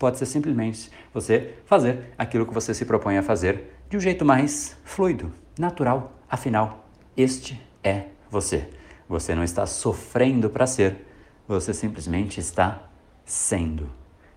Pode 0.00 0.16
ser 0.16 0.24
simplesmente 0.24 0.90
você 1.12 1.56
fazer 1.66 2.14
aquilo 2.16 2.46
que 2.46 2.54
você 2.54 2.72
se 2.72 2.86
propõe 2.86 3.18
a 3.18 3.22
fazer 3.22 3.70
de 3.90 3.98
um 3.98 4.00
jeito 4.00 4.24
mais 4.24 4.74
fluido, 4.82 5.30
natural. 5.58 6.18
Afinal, 6.26 6.88
este 7.14 7.60
é 7.84 8.06
você. 8.30 8.66
Você 9.06 9.34
não 9.34 9.44
está 9.44 9.66
sofrendo 9.66 10.48
para 10.48 10.66
ser, 10.66 11.06
você 11.46 11.74
simplesmente 11.74 12.40
está 12.40 12.88
sendo. 13.26 13.90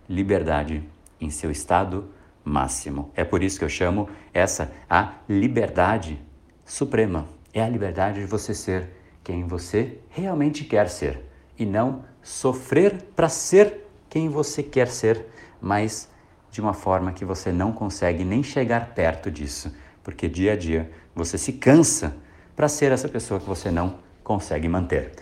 Liberdade 0.10 0.84
em 1.17 1.30
seu 1.30 1.49
estado 1.49 2.10
máximo. 2.43 3.10
É 3.15 3.23
por 3.23 3.41
isso 3.41 3.58
que 3.58 3.63
eu 3.63 3.69
chamo 3.69 4.10
essa 4.34 4.69
a 4.89 5.13
liberdade 5.30 6.21
suprema. 6.65 7.26
É 7.54 7.63
a 7.63 7.69
liberdade 7.69 8.19
de 8.19 8.26
você 8.26 8.54
ser 8.54 8.89
quem 9.23 9.47
você 9.47 9.97
realmente 10.10 10.65
quer 10.65 10.89
ser 10.89 11.23
e 11.58 11.65
não 11.65 12.04
sofrer 12.21 13.02
para 13.15 13.30
ser 13.30 13.88
quem 14.13 14.30
você 14.30 14.62
quer 14.62 14.89
ser, 14.89 15.26
mas 15.63 16.10
de 16.52 16.62
uma 16.62 16.73
forma 16.73 17.13
que 17.13 17.23
você 17.23 17.52
não 17.52 17.71
consegue 17.71 18.23
nem 18.26 18.43
chegar 18.43 18.93
perto 18.93 19.32
disso, 19.32 19.73
porque 20.04 20.28
dia 20.28 20.54
a 20.54 20.56
dia 20.58 20.91
você 21.15 21.38
se 21.38 21.54
cansa 21.54 22.15
para 22.56 22.67
ser 22.67 22.91
essa 22.91 23.08
pessoa 23.08 23.39
que 23.39 23.47
você 23.47 23.71
não 23.71 23.97
consegue 24.23 24.67
manter. 24.67 25.13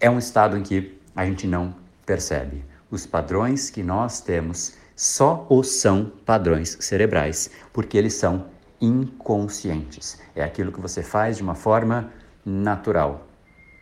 É 0.00 0.08
um 0.08 0.18
estado 0.18 0.56
em 0.56 0.62
que 0.62 0.98
a 1.14 1.26
gente 1.26 1.46
não 1.46 1.74
percebe. 2.06 2.64
Os 2.90 3.04
padrões 3.04 3.68
que 3.68 3.82
nós 3.82 4.20
temos 4.20 4.78
só 4.96 5.44
ou 5.48 5.62
são 5.62 6.10
padrões 6.24 6.78
cerebrais, 6.80 7.50
porque 7.72 7.98
eles 7.98 8.14
são 8.14 8.46
inconscientes. 8.80 10.18
É 10.34 10.42
aquilo 10.42 10.72
que 10.72 10.80
você 10.80 11.02
faz 11.02 11.36
de 11.36 11.42
uma 11.42 11.54
forma 11.54 12.12
natural. 12.46 13.26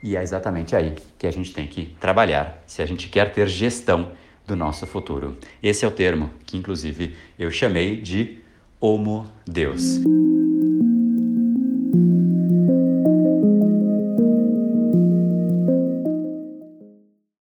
E 0.03 0.17
é 0.17 0.23
exatamente 0.23 0.75
aí 0.75 0.97
que 1.19 1.27
a 1.27 1.31
gente 1.31 1.53
tem 1.53 1.67
que 1.67 1.97
trabalhar 2.01 2.63
se 2.67 2.83
a 2.83 2.87
gente 2.87 3.09
quer 3.09 3.33
ter 3.33 3.47
gestão 3.49 4.13
do 4.47 4.57
nosso 4.57 4.87
futuro. 4.87 5.37
Esse 5.63 5.85
é 5.85 5.89
o 5.89 5.91
termo 5.91 6.31
que, 6.45 6.57
inclusive, 6.57 7.15
eu 7.39 7.51
chamei 7.51 8.01
de 8.01 8.39
Homo 8.81 9.27
Deus. 9.47 10.01